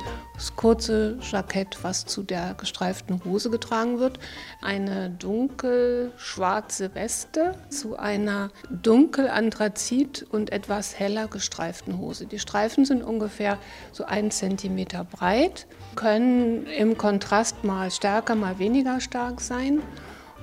kurze 0.57 1.19
Jackett, 1.21 1.79
was 1.83 2.05
zu 2.05 2.23
der 2.23 2.55
gestreiften 2.55 3.25
Hose 3.25 3.51
getragen 3.51 3.99
wird. 3.99 4.19
Eine 4.61 5.11
dunkel-schwarze 5.11 6.95
Weste 6.95 7.55
zu 7.69 7.97
einer 7.97 8.51
dunkel-anthrazit 8.71 10.27
und 10.31 10.53
etwas 10.53 10.99
heller 10.99 11.29
gestreiften 11.29 11.99
Hose. 11.99 12.27
Die 12.27 12.39
Streifen 12.39 12.85
sind 12.85 13.03
ungefähr 13.03 13.59
so 13.93 14.05
ein 14.05 14.31
Zentimeter 14.31 15.05
breit, 15.05 15.67
können 15.95 16.67
im 16.67 16.99
Kontrast 16.99 17.65
mal 17.65 17.91
stärker, 17.91 18.35
mal 18.35 18.59
weniger 18.59 19.01
stark 19.01 19.41
sein. 19.41 19.83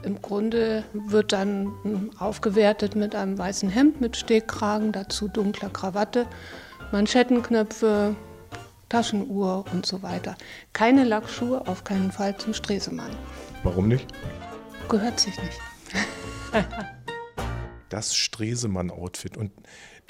Im 0.04 0.22
Grunde 0.22 0.84
wird 0.94 1.32
dann 1.32 2.10
aufgewertet 2.18 2.96
mit 2.96 3.14
einem 3.14 3.38
weißen 3.38 3.70
Hemd 3.70 4.02
mit 4.02 4.18
Stegkragen, 4.18 4.92
dazu 4.92 5.28
dunkler 5.28 5.70
Krawatte 5.70 6.26
Manschettenknöpfe, 6.92 8.16
Taschenuhr 8.90 9.64
und 9.72 9.86
so 9.86 10.04
weiter. 10.04 10.36
Keine 10.74 11.06
Lackschuhe, 11.06 11.66
auf 11.68 11.84
keinen 11.84 12.12
Fall 12.12 12.38
zum 12.38 12.54
Stresemann. 12.54 13.16
Warum 13.64 13.88
nicht? 13.88 14.08
Gehört 14.90 15.20
sich 15.20 15.34
nicht. 15.42 15.60
das 17.90 18.16
Stresemann-Outfit. 18.16 19.38
Und 19.38 19.52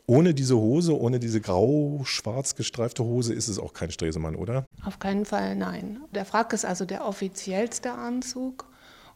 ohne 0.07 0.33
diese 0.33 0.57
Hose, 0.57 0.99
ohne 0.99 1.19
diese 1.19 1.39
grau-schwarz 1.39 2.55
gestreifte 2.55 3.03
Hose 3.03 3.33
ist 3.33 3.47
es 3.47 3.59
auch 3.59 3.73
kein 3.73 3.91
Stresemann, 3.91 4.35
oder? 4.35 4.65
Auf 4.83 4.97
keinen 4.97 5.25
Fall 5.25 5.55
nein. 5.55 6.01
Der 6.11 6.25
Frack 6.25 6.53
ist 6.53 6.65
also 6.65 6.85
der 6.85 7.05
offiziellste 7.05 7.91
Anzug. 7.91 8.65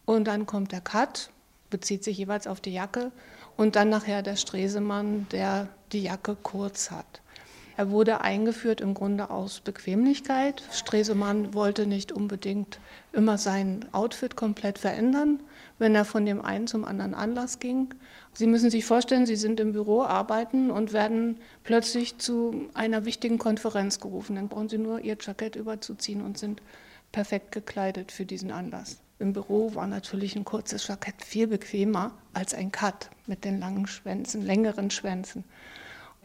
Und 0.05 0.25
dann 0.25 0.45
kommt 0.45 0.71
der 0.71 0.81
Cut, 0.81 1.31
bezieht 1.71 2.03
sich 2.03 2.17
jeweils 2.19 2.45
auf 2.45 2.61
die 2.61 2.73
Jacke. 2.73 3.11
Und 3.57 3.75
dann 3.75 3.89
nachher 3.89 4.21
der 4.21 4.35
Stresemann, 4.35 5.27
der 5.31 5.69
die 5.91 6.03
Jacke 6.03 6.37
kurz 6.41 6.91
hat. 6.91 7.21
Er 7.77 7.91
wurde 7.91 8.21
eingeführt 8.21 8.79
im 8.79 8.93
Grunde 8.93 9.29
aus 9.29 9.59
Bequemlichkeit. 9.59 10.63
Stresemann 10.71 11.53
wollte 11.53 11.85
nicht 11.87 12.13
unbedingt 12.13 12.79
immer 13.11 13.37
sein 13.37 13.85
Outfit 13.91 14.37
komplett 14.37 14.79
verändern, 14.79 15.41
wenn 15.77 15.93
er 15.93 16.05
von 16.05 16.25
dem 16.25 16.41
einen 16.41 16.67
zum 16.67 16.85
anderen 16.85 17.13
Anlass 17.13 17.59
ging. 17.59 17.93
Sie 18.33 18.47
müssen 18.47 18.69
sich 18.69 18.85
vorstellen, 18.85 19.25
Sie 19.25 19.35
sind 19.35 19.59
im 19.59 19.73
Büro, 19.73 20.03
arbeiten 20.03 20.71
und 20.71 20.93
werden 20.93 21.37
plötzlich 21.63 22.17
zu 22.17 22.69
einer 22.73 23.03
wichtigen 23.03 23.39
Konferenz 23.39 23.99
gerufen. 23.99 24.37
Dann 24.37 24.47
brauchen 24.47 24.69
Sie 24.69 24.77
nur 24.77 25.01
Ihr 25.01 25.17
Jackett 25.19 25.57
überzuziehen 25.57 26.21
und 26.21 26.37
sind 26.37 26.61
perfekt 27.11 27.51
gekleidet 27.51 28.11
für 28.11 28.25
diesen 28.25 28.51
Anlass. 28.51 29.01
Im 29.19 29.33
Büro 29.33 29.75
war 29.75 29.87
natürlich 29.87 30.35
ein 30.35 30.45
kurzes 30.45 30.87
Jackett 30.87 31.21
viel 31.21 31.47
bequemer 31.47 32.11
als 32.33 32.53
ein 32.53 32.71
Cut 32.71 33.09
mit 33.27 33.43
den 33.43 33.59
langen 33.59 33.87
Schwänzen, 33.87 34.41
längeren 34.41 34.91
Schwänzen. 34.91 35.43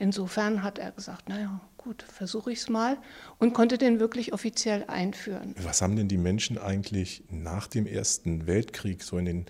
Insofern 0.01 0.63
hat 0.63 0.79
er 0.79 0.93
gesagt, 0.93 1.29
naja, 1.29 1.61
gut, 1.77 2.03
versuche 2.03 2.51
ich 2.51 2.61
es 2.61 2.71
mal 2.71 2.97
und 3.39 3.53
konnte 3.53 3.77
den 3.77 4.01
wirklich 4.01 4.33
offiziell 4.33 4.85
einführen. 4.89 5.55
Was 5.63 5.83
haben 5.83 5.95
denn 5.95 6.09
die 6.09 6.17
Menschen 6.17 6.57
eigentlich 6.57 7.23
nach 7.29 7.67
dem 7.67 7.87
Ersten 7.87 8.47
Weltkrieg, 8.47 9.03
so 9.03 9.19
in 9.19 9.27
den 9.27 9.47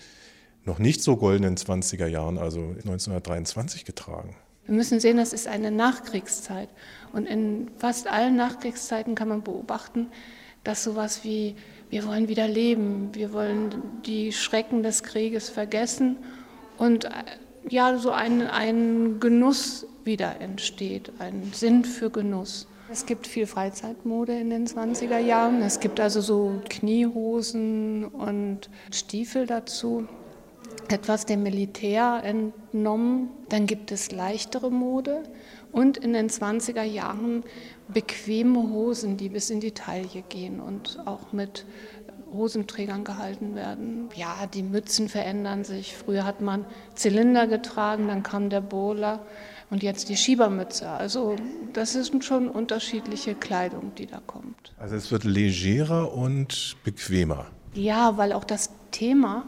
noch 0.64 0.80
nicht 0.80 1.04
so 1.04 1.16
goldenen 1.16 1.56
20er 1.56 2.08
Jahren, 2.08 2.36
also 2.36 2.62
1923, 2.62 3.84
getragen? 3.84 4.34
Wir 4.66 4.74
müssen 4.74 4.98
sehen, 4.98 5.18
das 5.18 5.32
ist 5.32 5.46
eine 5.46 5.70
Nachkriegszeit. 5.70 6.68
Und 7.12 7.26
in 7.26 7.70
fast 7.78 8.08
allen 8.08 8.34
Nachkriegszeiten 8.34 9.14
kann 9.14 9.28
man 9.28 9.44
beobachten, 9.44 10.08
dass 10.64 10.82
sowas 10.82 11.22
wie, 11.22 11.54
wir 11.90 12.04
wollen 12.08 12.26
wieder 12.26 12.48
leben, 12.48 13.14
wir 13.14 13.32
wollen 13.32 13.72
die 14.04 14.32
Schrecken 14.32 14.82
des 14.82 15.04
Krieges 15.04 15.48
vergessen 15.48 16.16
und 16.76 17.08
ja, 17.68 17.98
so 17.98 18.10
ein, 18.10 18.42
ein 18.42 19.20
Genuss 19.20 19.86
wieder 20.04 20.40
entsteht, 20.40 21.12
ein 21.18 21.50
Sinn 21.52 21.84
für 21.84 22.10
Genuss. 22.10 22.66
Es 22.92 23.06
gibt 23.06 23.28
viel 23.28 23.46
Freizeitmode 23.46 24.36
in 24.38 24.50
den 24.50 24.66
20er 24.66 25.18
Jahren. 25.18 25.62
Es 25.62 25.78
gibt 25.78 26.00
also 26.00 26.20
so 26.20 26.60
Kniehosen 26.68 28.04
und 28.06 28.68
Stiefel 28.92 29.46
dazu. 29.46 30.08
Etwas 30.88 31.24
dem 31.24 31.44
Militär 31.44 32.20
entnommen. 32.24 33.28
Dann 33.48 33.66
gibt 33.66 33.92
es 33.92 34.10
leichtere 34.10 34.72
Mode 34.72 35.22
und 35.70 35.98
in 35.98 36.14
den 36.14 36.28
20er 36.28 36.82
Jahren 36.82 37.44
bequeme 37.86 38.70
Hosen, 38.70 39.16
die 39.16 39.28
bis 39.28 39.50
in 39.50 39.60
die 39.60 39.70
Taille 39.70 40.24
gehen 40.28 40.60
und 40.60 40.98
auch 41.06 41.32
mit 41.32 41.66
Hosenträgern 42.33 43.05
gehalten 43.05 43.55
werden. 43.55 44.09
Ja, 44.14 44.47
die 44.53 44.62
Mützen 44.62 45.09
verändern 45.09 45.64
sich. 45.64 45.97
Früher 45.97 46.24
hat 46.24 46.41
man 46.41 46.64
Zylinder 46.95 47.47
getragen, 47.47 48.09
dann 48.09 48.22
kam 48.22 48.51
der 48.51 48.61
Bowler 48.61 49.20
und 49.70 49.83
jetzt 49.83 50.09
die 50.09 50.16
Schiebermütze. 50.16 50.89
Also 50.89 51.37
das 51.72 51.95
ist 51.95 52.24
schon 52.24 52.49
unterschiedliche 52.49 53.35
Kleidung, 53.35 53.93
die 53.97 54.07
da 54.07 54.20
kommt. 54.26 54.74
Also 54.78 54.97
es 54.97 55.11
wird 55.11 55.24
legerer 55.24 56.12
und 56.12 56.76
bequemer. 56.85 57.47
Ja, 57.74 58.16
weil 58.16 58.33
auch 58.33 58.45
das 58.45 58.70
Thema 58.91 59.45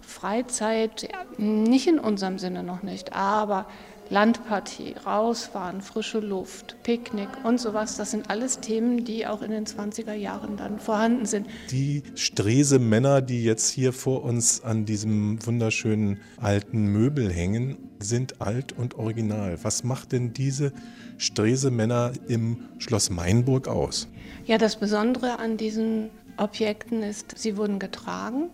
Freizeit, 0.00 1.08
nicht 1.36 1.88
in 1.88 1.98
unserem 1.98 2.38
Sinne 2.38 2.62
noch 2.62 2.82
nicht, 2.82 3.12
aber 3.12 3.66
Landpartie, 4.08 4.94
rausfahren, 5.04 5.80
frische 5.80 6.20
Luft, 6.20 6.76
Picknick 6.82 7.28
und 7.44 7.60
sowas, 7.60 7.96
das 7.96 8.12
sind 8.12 8.30
alles 8.30 8.60
Themen, 8.60 9.04
die 9.04 9.26
auch 9.26 9.42
in 9.42 9.50
den 9.50 9.66
20er 9.66 10.12
Jahren 10.12 10.56
dann 10.56 10.78
vorhanden 10.78 11.26
sind. 11.26 11.48
Die 11.70 12.02
Strese-Männer, 12.14 13.20
die 13.20 13.42
jetzt 13.42 13.70
hier 13.70 13.92
vor 13.92 14.22
uns 14.22 14.62
an 14.62 14.84
diesem 14.84 15.44
wunderschönen 15.44 16.20
alten 16.36 16.86
Möbel 16.86 17.32
hängen, 17.32 17.76
sind 17.98 18.40
alt 18.40 18.72
und 18.72 18.94
original. 18.94 19.58
Was 19.62 19.82
macht 19.82 20.12
denn 20.12 20.32
diese 20.32 20.72
Strese-Männer 21.18 22.12
im 22.28 22.58
Schloss 22.78 23.10
Mainburg 23.10 23.68
aus? 23.68 24.08
Ja, 24.44 24.58
das 24.58 24.76
Besondere 24.76 25.38
an 25.38 25.56
diesen 25.56 26.10
Objekten 26.36 27.02
ist, 27.02 27.36
sie 27.36 27.56
wurden 27.56 27.78
getragen. 27.78 28.50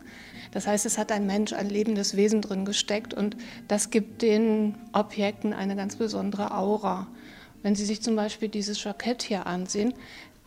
Das 0.53 0.66
heißt, 0.66 0.86
es 0.86 0.98
hat 0.98 1.11
ein 1.11 1.26
Mensch, 1.26 1.53
ein 1.53 1.68
lebendes 1.68 2.16
Wesen 2.16 2.40
drin 2.40 2.64
gesteckt 2.64 3.12
und 3.12 3.36
das 3.68 3.90
gibt 3.90 4.22
den 4.22 4.76
Objekten 4.92 5.53
eine 5.53 5.74
ganz 5.74 5.96
besondere 5.96 6.55
Aura. 6.55 7.09
Wenn 7.62 7.74
Sie 7.74 7.84
sich 7.84 8.03
zum 8.03 8.16
Beispiel 8.16 8.48
dieses 8.48 8.82
Jackett 8.84 9.22
hier 9.22 9.46
ansehen, 9.46 9.94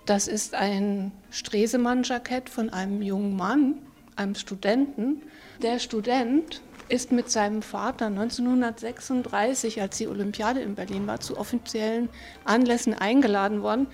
das 0.06 0.28
ist 0.28 0.54
ein 0.54 1.12
Stresemann-Jackett 1.32 2.50
von 2.50 2.70
einem 2.70 3.02
jungen 3.02 3.36
Mann, 3.36 3.76
einem 4.16 4.36
Studenten. 4.36 5.24
Der 5.62 5.80
Student 5.80 6.62
ist 6.88 7.12
mit 7.12 7.30
seinem 7.30 7.62
Vater 7.62 8.08
1936, 8.08 9.82
als 9.82 9.98
die 9.98 10.08
Olympiade 10.08 10.62
in 10.62 10.76
Berlin 10.76 11.08
war, 11.08 11.20
zu 11.20 11.38
offiziellen 11.38 12.10
Anlässen 12.44 12.94
eingeladen 12.94 13.62
worden. 13.62 13.88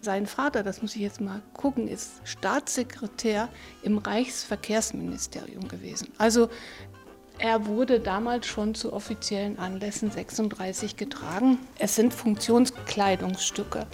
Sein 0.00 0.26
Vater, 0.26 0.62
das 0.62 0.82
muss 0.82 0.94
ich 0.94 1.02
jetzt 1.02 1.20
mal 1.20 1.42
gucken, 1.52 1.88
ist 1.88 2.20
Staatssekretär 2.24 3.48
im 3.82 3.98
Reichsverkehrsministerium 3.98 5.68
gewesen. 5.68 6.08
Also 6.18 6.48
er 7.38 7.66
wurde 7.66 7.98
damals 7.98 8.46
schon 8.46 8.74
zu 8.74 8.92
offiziellen 8.92 9.58
Anlässen 9.58 10.10
36 10.10 10.96
getragen. 10.96 11.58
Es 11.78 11.96
sind 11.96 12.14
Funktionskleidungsstücke. 12.14 13.86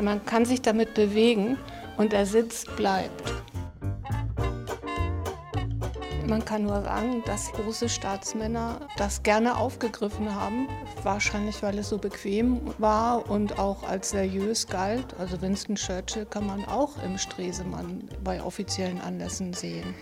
Man 0.00 0.24
kann 0.24 0.44
sich 0.44 0.62
damit 0.62 0.94
bewegen 0.94 1.58
und 1.98 2.12
der 2.12 2.26
Sitz 2.26 2.64
bleibt. 2.76 3.32
Man 6.26 6.44
kann 6.44 6.64
nur 6.64 6.82
sagen, 6.82 7.22
dass 7.24 7.52
große 7.52 7.88
Staatsmänner 7.88 8.80
das 8.96 9.22
gerne 9.22 9.56
aufgegriffen 9.56 10.34
haben, 10.34 10.66
wahrscheinlich 11.04 11.62
weil 11.62 11.78
es 11.78 11.88
so 11.88 11.98
bequem 11.98 12.60
war 12.78 13.30
und 13.30 13.60
auch 13.60 13.88
als 13.88 14.10
seriös 14.10 14.66
galt. 14.66 15.14
Also 15.20 15.40
Winston 15.40 15.76
Churchill 15.76 16.26
kann 16.26 16.46
man 16.46 16.64
auch 16.64 17.00
im 17.04 17.16
Stresemann 17.16 18.08
bei 18.24 18.42
offiziellen 18.42 19.00
Anlässen 19.00 19.52
sehen. 19.52 19.94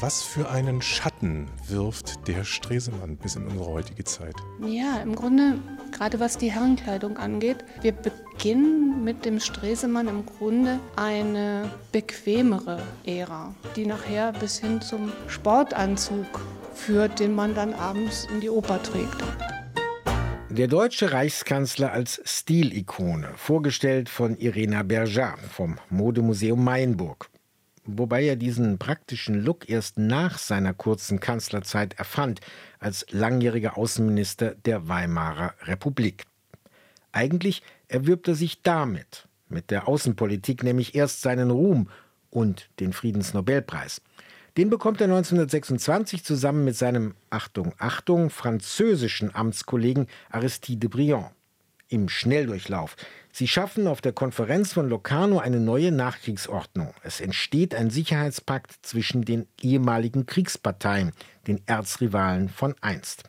Was 0.00 0.22
für 0.22 0.50
einen 0.50 0.82
Schatten 0.82 1.48
wirft 1.66 2.28
der 2.28 2.44
Stresemann 2.44 3.16
bis 3.16 3.36
in 3.36 3.46
unsere 3.46 3.70
heutige 3.70 4.04
Zeit? 4.04 4.34
Ja, 4.60 4.98
im 4.98 5.14
Grunde, 5.14 5.60
gerade 5.94 6.20
was 6.20 6.36
die 6.36 6.52
Herrenkleidung 6.52 7.16
angeht, 7.16 7.64
wir 7.80 7.92
beginnen 7.92 9.04
mit 9.04 9.24
dem 9.24 9.40
Stresemann 9.40 10.08
im 10.08 10.26
Grunde 10.26 10.80
eine 10.96 11.70
bequemere 11.92 12.82
Ära, 13.06 13.54
die 13.76 13.86
nachher 13.86 14.32
bis 14.32 14.58
hin 14.58 14.80
zum 14.80 15.12
Sportanzug 15.28 16.26
führt, 16.74 17.20
den 17.20 17.34
man 17.34 17.54
dann 17.54 17.72
abends 17.74 18.26
in 18.32 18.40
die 18.40 18.50
Oper 18.50 18.82
trägt. 18.82 19.22
Der 20.50 20.68
deutsche 20.68 21.12
Reichskanzler 21.12 21.92
als 21.92 22.20
Stilikone, 22.24 23.28
vorgestellt 23.36 24.08
von 24.08 24.36
Irena 24.36 24.82
Berger 24.82 25.36
vom 25.50 25.76
Modemuseum 25.90 26.62
Mainburg 26.62 27.28
wobei 27.86 28.24
er 28.24 28.36
diesen 28.36 28.78
praktischen 28.78 29.34
Look 29.34 29.68
erst 29.68 29.98
nach 29.98 30.38
seiner 30.38 30.74
kurzen 30.74 31.20
Kanzlerzeit 31.20 31.94
erfand, 31.94 32.40
als 32.84 33.06
langjähriger 33.10 33.78
Außenminister 33.78 34.54
der 34.54 34.88
Weimarer 34.88 35.54
Republik. 35.62 36.24
Eigentlich 37.12 37.62
erwirbt 37.88 38.28
er 38.28 38.34
sich 38.34 38.62
damit, 38.62 39.26
mit 39.48 39.70
der 39.70 39.88
Außenpolitik 39.88 40.62
nämlich 40.62 40.94
erst 40.94 41.22
seinen 41.22 41.50
Ruhm 41.50 41.88
und 42.30 42.68
den 42.80 42.92
Friedensnobelpreis. 42.92 44.02
Den 44.58 44.68
bekommt 44.68 45.00
er 45.00 45.06
1926 45.06 46.24
zusammen 46.24 46.64
mit 46.64 46.76
seinem 46.76 47.14
Achtung, 47.30 47.74
Achtung, 47.78 48.30
französischen 48.30 49.34
Amtskollegen 49.34 50.06
Aristide 50.30 50.88
Briand. 50.88 51.30
Im 51.88 52.08
Schnelldurchlauf 52.08 52.96
Sie 53.36 53.48
schaffen 53.48 53.88
auf 53.88 54.00
der 54.00 54.12
Konferenz 54.12 54.72
von 54.72 54.88
Locarno 54.88 55.40
eine 55.40 55.58
neue 55.58 55.90
Nachkriegsordnung. 55.90 56.94
Es 57.02 57.20
entsteht 57.20 57.74
ein 57.74 57.90
Sicherheitspakt 57.90 58.86
zwischen 58.86 59.24
den 59.24 59.48
ehemaligen 59.60 60.24
Kriegsparteien, 60.24 61.10
den 61.46 61.60
Erzrivalen 61.66 62.48
von 62.48 62.74
einst, 62.80 63.24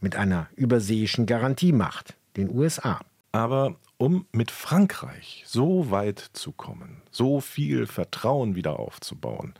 mit 0.00 0.16
einer 0.16 0.48
überseeischen 0.56 1.26
Garantiemacht, 1.26 2.16
den 2.36 2.50
USA. 2.50 3.00
Aber 3.32 3.76
um 3.98 4.26
mit 4.32 4.50
Frankreich 4.50 5.44
so 5.46 5.90
weit 5.90 6.18
zu 6.32 6.52
kommen, 6.52 7.02
so 7.10 7.40
viel 7.40 7.86
Vertrauen 7.86 8.54
wieder 8.54 8.78
aufzubauen, 8.78 9.54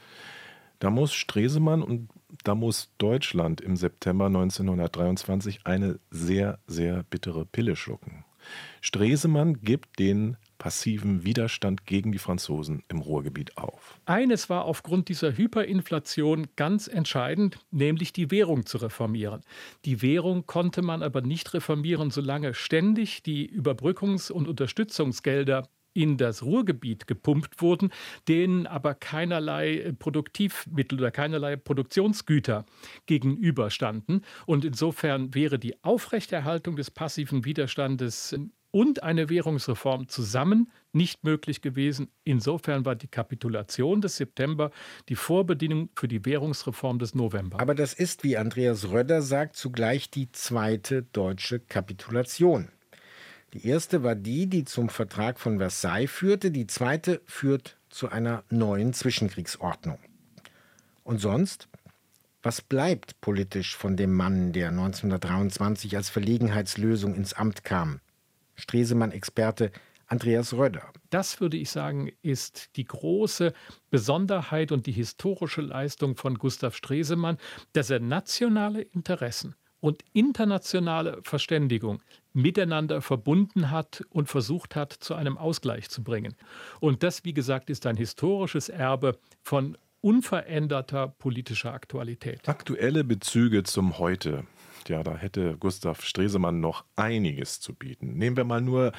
da 0.78 0.88
muss 0.88 1.12
Stresemann 1.12 1.82
und 1.82 2.08
da 2.42 2.54
muss 2.54 2.90
Deutschland 2.96 3.60
im 3.60 3.76
September 3.76 4.26
1923 4.26 5.60
eine 5.64 6.00
sehr, 6.10 6.58
sehr 6.66 7.02
bittere 7.02 7.44
Pille 7.44 7.76
schlucken. 7.76 8.24
Stresemann 8.80 9.60
gibt 9.60 9.98
den 9.98 10.38
passiven 10.60 11.24
Widerstand 11.24 11.86
gegen 11.86 12.12
die 12.12 12.18
Franzosen 12.18 12.84
im 12.88 13.00
Ruhrgebiet 13.00 13.56
auf. 13.56 13.98
Eines 14.04 14.50
war 14.50 14.66
aufgrund 14.66 15.08
dieser 15.08 15.36
Hyperinflation 15.36 16.48
ganz 16.54 16.86
entscheidend, 16.86 17.58
nämlich 17.70 18.12
die 18.12 18.30
Währung 18.30 18.66
zu 18.66 18.76
reformieren. 18.76 19.40
Die 19.86 20.02
Währung 20.02 20.44
konnte 20.46 20.82
man 20.82 21.02
aber 21.02 21.22
nicht 21.22 21.54
reformieren, 21.54 22.10
solange 22.10 22.52
ständig 22.52 23.22
die 23.22 23.50
Überbrückungs- 23.50 24.30
und 24.30 24.46
Unterstützungsgelder 24.46 25.66
in 25.94 26.18
das 26.18 26.42
Ruhrgebiet 26.42 27.06
gepumpt 27.06 27.60
wurden, 27.60 27.90
denen 28.28 28.66
aber 28.66 28.94
keinerlei 28.94 29.92
Produktivmittel 29.98 30.98
oder 30.98 31.10
keinerlei 31.10 31.56
Produktionsgüter 31.56 32.64
gegenüberstanden. 33.06 34.24
Und 34.46 34.64
insofern 34.64 35.34
wäre 35.34 35.58
die 35.58 35.82
Aufrechterhaltung 35.82 36.76
des 36.76 36.90
passiven 36.90 37.44
Widerstandes 37.44 38.36
und 38.70 39.02
eine 39.02 39.28
Währungsreform 39.28 40.08
zusammen 40.08 40.70
nicht 40.92 41.24
möglich 41.24 41.60
gewesen. 41.60 42.08
Insofern 42.24 42.84
war 42.84 42.94
die 42.94 43.08
Kapitulation 43.08 44.00
des 44.00 44.16
September 44.16 44.70
die 45.08 45.16
Vorbedingung 45.16 45.90
für 45.96 46.08
die 46.08 46.24
Währungsreform 46.24 46.98
des 46.98 47.14
November. 47.14 47.60
Aber 47.60 47.74
das 47.74 47.94
ist, 47.94 48.24
wie 48.24 48.36
Andreas 48.36 48.90
Röder 48.90 49.22
sagt, 49.22 49.56
zugleich 49.56 50.10
die 50.10 50.30
zweite 50.32 51.02
deutsche 51.02 51.60
Kapitulation. 51.60 52.68
Die 53.52 53.66
erste 53.66 54.04
war 54.04 54.14
die, 54.14 54.46
die 54.46 54.64
zum 54.64 54.88
Vertrag 54.88 55.40
von 55.40 55.58
Versailles 55.58 56.10
führte, 56.10 56.50
die 56.50 56.68
zweite 56.68 57.20
führt 57.26 57.78
zu 57.88 58.08
einer 58.08 58.44
neuen 58.48 58.92
Zwischenkriegsordnung. 58.92 59.98
Und 61.02 61.18
sonst? 61.18 61.68
Was 62.42 62.62
bleibt 62.62 63.20
politisch 63.20 63.76
von 63.76 63.98
dem 63.98 64.14
Mann, 64.14 64.52
der 64.52 64.68
1923 64.68 65.94
als 65.94 66.08
Verlegenheitslösung 66.08 67.14
ins 67.14 67.34
Amt 67.34 67.64
kam? 67.64 68.00
Stresemann-Experte 68.60 69.72
Andreas 70.06 70.54
Röder. 70.54 70.92
Das 71.10 71.40
würde 71.40 71.56
ich 71.56 71.70
sagen, 71.70 72.10
ist 72.22 72.76
die 72.76 72.84
große 72.84 73.52
Besonderheit 73.90 74.72
und 74.72 74.86
die 74.86 74.92
historische 74.92 75.60
Leistung 75.60 76.16
von 76.16 76.36
Gustav 76.36 76.74
Stresemann, 76.74 77.38
dass 77.74 77.90
er 77.90 78.00
nationale 78.00 78.82
Interessen 78.82 79.54
und 79.78 80.02
internationale 80.12 81.20
Verständigung 81.22 82.02
miteinander 82.32 83.02
verbunden 83.02 83.70
hat 83.70 84.04
und 84.10 84.28
versucht 84.28 84.76
hat, 84.76 84.92
zu 84.92 85.14
einem 85.14 85.38
Ausgleich 85.38 85.88
zu 85.88 86.02
bringen. 86.02 86.34
Und 86.80 87.02
das, 87.02 87.24
wie 87.24 87.32
gesagt, 87.32 87.70
ist 87.70 87.86
ein 87.86 87.96
historisches 87.96 88.68
Erbe 88.68 89.18
von 89.42 89.78
unveränderter 90.00 91.08
politischer 91.08 91.72
Aktualität. 91.72 92.48
Aktuelle 92.48 93.04
Bezüge 93.04 93.62
zum 93.62 93.98
Heute. 93.98 94.44
Ja, 94.90 95.04
da 95.04 95.16
hätte 95.16 95.56
Gustav 95.56 96.02
Stresemann 96.02 96.58
noch 96.58 96.84
einiges 96.96 97.60
zu 97.60 97.74
bieten. 97.74 98.14
Nehmen 98.14 98.36
wir 98.36 98.42
mal 98.42 98.60
nur 98.60 98.90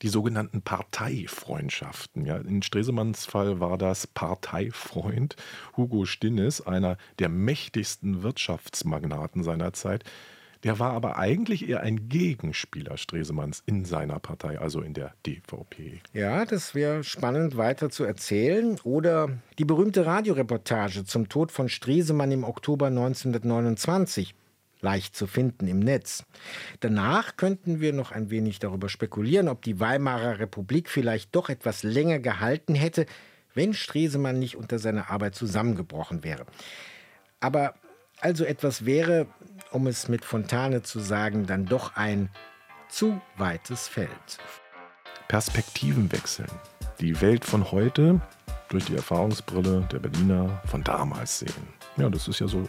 die 0.00 0.08
sogenannten 0.08 0.62
Parteifreundschaften. 0.62 2.24
Ja, 2.24 2.36
in 2.36 2.62
Stresemanns 2.62 3.26
Fall 3.26 3.58
war 3.58 3.76
das 3.76 4.06
Parteifreund 4.06 5.34
Hugo 5.76 6.04
Stinnes, 6.04 6.64
einer 6.64 6.98
der 7.18 7.30
mächtigsten 7.30 8.22
Wirtschaftsmagnaten 8.22 9.42
seiner 9.42 9.72
Zeit, 9.72 10.04
der 10.62 10.78
war 10.78 10.92
aber 10.92 11.18
eigentlich 11.18 11.68
eher 11.68 11.80
ein 11.80 12.08
Gegenspieler 12.08 12.96
Stresemanns 12.98 13.62
in 13.66 13.84
seiner 13.84 14.18
Partei, 14.18 14.58
also 14.58 14.82
in 14.82 14.92
der 14.92 15.14
DVP. 15.26 16.00
Ja, 16.12 16.44
das 16.44 16.74
wäre 16.74 17.02
spannend 17.02 17.56
weiter 17.56 17.90
zu 17.90 18.04
erzählen. 18.04 18.78
Oder 18.84 19.30
die 19.58 19.64
berühmte 19.64 20.04
Radioreportage 20.04 21.04
zum 21.04 21.28
Tod 21.28 21.50
von 21.50 21.68
Stresemann 21.68 22.30
im 22.30 22.44
Oktober 22.44 22.86
1929 22.86 24.34
leicht 24.80 25.16
zu 25.16 25.26
finden 25.26 25.66
im 25.68 25.78
Netz. 25.78 26.24
Danach 26.80 27.36
könnten 27.36 27.80
wir 27.80 27.92
noch 27.92 28.12
ein 28.12 28.30
wenig 28.30 28.58
darüber 28.58 28.88
spekulieren, 28.88 29.48
ob 29.48 29.62
die 29.62 29.80
Weimarer 29.80 30.38
Republik 30.38 30.88
vielleicht 30.88 31.34
doch 31.34 31.48
etwas 31.48 31.82
länger 31.82 32.18
gehalten 32.18 32.74
hätte, 32.74 33.06
wenn 33.54 33.74
Stresemann 33.74 34.38
nicht 34.38 34.56
unter 34.56 34.78
seiner 34.78 35.10
Arbeit 35.10 35.34
zusammengebrochen 35.34 36.24
wäre. 36.24 36.46
Aber 37.40 37.74
Also 38.22 38.44
etwas 38.44 38.84
wäre, 38.84 39.26
um 39.70 39.86
es 39.86 40.08
mit 40.08 40.26
Fontane 40.26 40.82
zu 40.82 41.00
sagen, 41.00 41.46
dann 41.46 41.64
doch 41.64 41.96
ein 41.96 42.28
zu 42.90 43.20
weites 43.38 43.88
Feld. 43.88 44.38
Perspektiven 45.28 46.12
wechseln. 46.12 46.50
Die 47.00 47.18
Welt 47.22 47.46
von 47.46 47.72
heute 47.72 48.20
durch 48.68 48.84
die 48.84 48.96
Erfahrungsbrille 48.96 49.88
der 49.90 50.00
Berliner 50.00 50.60
von 50.66 50.84
damals 50.84 51.38
sehen. 51.38 51.68
Ja, 51.96 52.10
das 52.10 52.28
ist 52.28 52.40
ja 52.40 52.46
so 52.46 52.68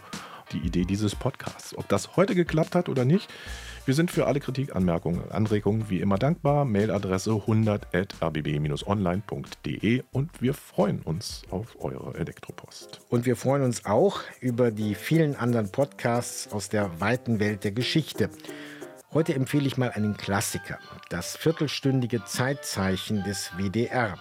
die 0.52 0.58
Idee 0.58 0.84
dieses 0.84 1.14
Podcasts. 1.14 1.76
Ob 1.76 1.88
das 1.88 2.16
heute 2.16 2.34
geklappt 2.34 2.74
hat 2.74 2.88
oder 2.88 3.04
nicht, 3.04 3.30
wir 3.84 3.94
sind 3.94 4.12
für 4.12 4.26
alle 4.26 4.38
Kritik, 4.38 4.76
Anmerkungen, 4.76 5.32
Anregungen 5.32 5.90
wie 5.90 6.00
immer 6.00 6.16
dankbar. 6.16 6.64
Mailadresse 6.64 7.32
100.rbb-online.de 7.32 10.04
und 10.12 10.40
wir 10.40 10.54
freuen 10.54 11.00
uns 11.00 11.42
auf 11.50 11.74
eure 11.80 12.16
Elektropost. 12.16 13.00
Und 13.08 13.26
wir 13.26 13.34
freuen 13.34 13.62
uns 13.62 13.84
auch 13.84 14.20
über 14.40 14.70
die 14.70 14.94
vielen 14.94 15.34
anderen 15.34 15.72
Podcasts 15.72 16.52
aus 16.52 16.68
der 16.68 17.00
weiten 17.00 17.40
Welt 17.40 17.64
der 17.64 17.72
Geschichte. 17.72 18.30
Heute 19.12 19.34
empfehle 19.34 19.66
ich 19.66 19.76
mal 19.76 19.90
einen 19.90 20.16
Klassiker, 20.16 20.78
das 21.10 21.36
viertelstündige 21.36 22.24
Zeitzeichen 22.24 23.24
des 23.24 23.50
WDR. 23.58 24.16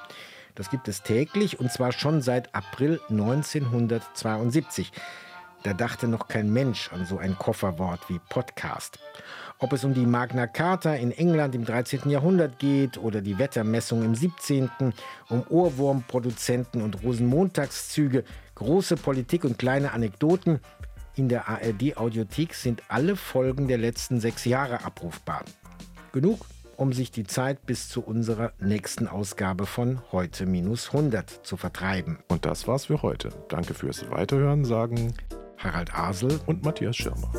Das 0.56 0.70
gibt 0.70 0.88
es 0.88 1.02
täglich 1.02 1.60
und 1.60 1.72
zwar 1.72 1.92
schon 1.92 2.22
seit 2.22 2.54
April 2.54 3.00
1972. 3.10 4.92
Da 5.64 5.74
dachte 5.74 6.08
noch 6.08 6.28
kein 6.28 6.52
Mensch 6.52 6.92
an 6.92 7.06
so 7.06 7.20
ein 7.20 7.38
Kofferwort 7.38 8.10
wie 8.10 8.20
Podcast. 8.30 8.98
Ob 9.60 9.74
es 9.74 9.84
um 9.84 9.94
die 9.94 10.08
Magna 10.08 10.48
Carta 10.48 10.96
in 10.96 11.12
England 11.12 11.54
im 11.54 11.66
13. 11.66 12.10
Jahrhundert 12.10 12.58
geht 12.58 12.98
oder 12.98 13.22
die 13.22 13.38
Wettermessung 13.38 14.04
im 14.04 14.16
17., 14.16 14.72
um 15.30 15.44
Ohrwurmproduzenten 15.48 16.82
und 16.82 17.04
Rosenmontagszüge, 17.04 18.24
große 18.56 18.96
Politik 18.96 19.44
und 19.44 19.60
kleine 19.60 19.92
Anekdoten, 19.92 20.60
in 21.16 21.30
der 21.30 21.48
ARD-Audiothek 21.48 22.56
sind 22.56 22.82
alle 22.88 23.16
Folgen 23.16 23.68
der 23.68 23.78
letzten 23.78 24.20
sechs 24.20 24.46
Jahre 24.46 24.84
abrufbar. 24.84 25.44
Genug, 26.12 26.40
um 26.76 26.94
sich 26.94 27.12
die 27.12 27.26
Zeit 27.26 27.68
bis 27.68 27.90
zu 27.90 28.02
unserer 28.02 28.54
nächsten 28.60 29.08
Ausgabe 29.08 29.68
von 29.68 30.02
heute 30.12 30.48
minus 30.48 30.88
100 30.88 31.46
zu 31.46 31.58
vertreiben. 31.58 32.18
Und 32.30 32.46
das 32.46 32.68
war's 32.68 32.86
für 32.86 33.04
heute. 33.04 33.30
Danke 33.50 33.76
fürs 33.76 34.10
Weiterhören, 34.10 34.66
sagen 34.66 35.14
Harald 35.64 35.94
Asel 35.94 36.40
und 36.48 36.64
Matthias 36.64 36.96
Schirmer. 36.96 37.32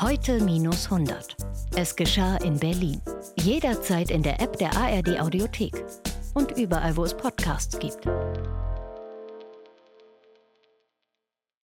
Heute 0.00 0.42
minus 0.42 0.86
100. 0.86 1.36
Es 1.76 1.94
geschah 1.94 2.36
in 2.38 2.58
Berlin. 2.58 3.00
Jederzeit 3.38 4.10
in 4.10 4.22
der 4.22 4.40
App 4.40 4.56
der 4.56 4.74
ARD 4.74 5.20
Audiothek 5.20 5.84
und 6.34 6.52
überall, 6.52 6.96
wo 6.96 7.04
es 7.04 7.14
Podcasts 7.14 7.78
gibt. 7.78 8.06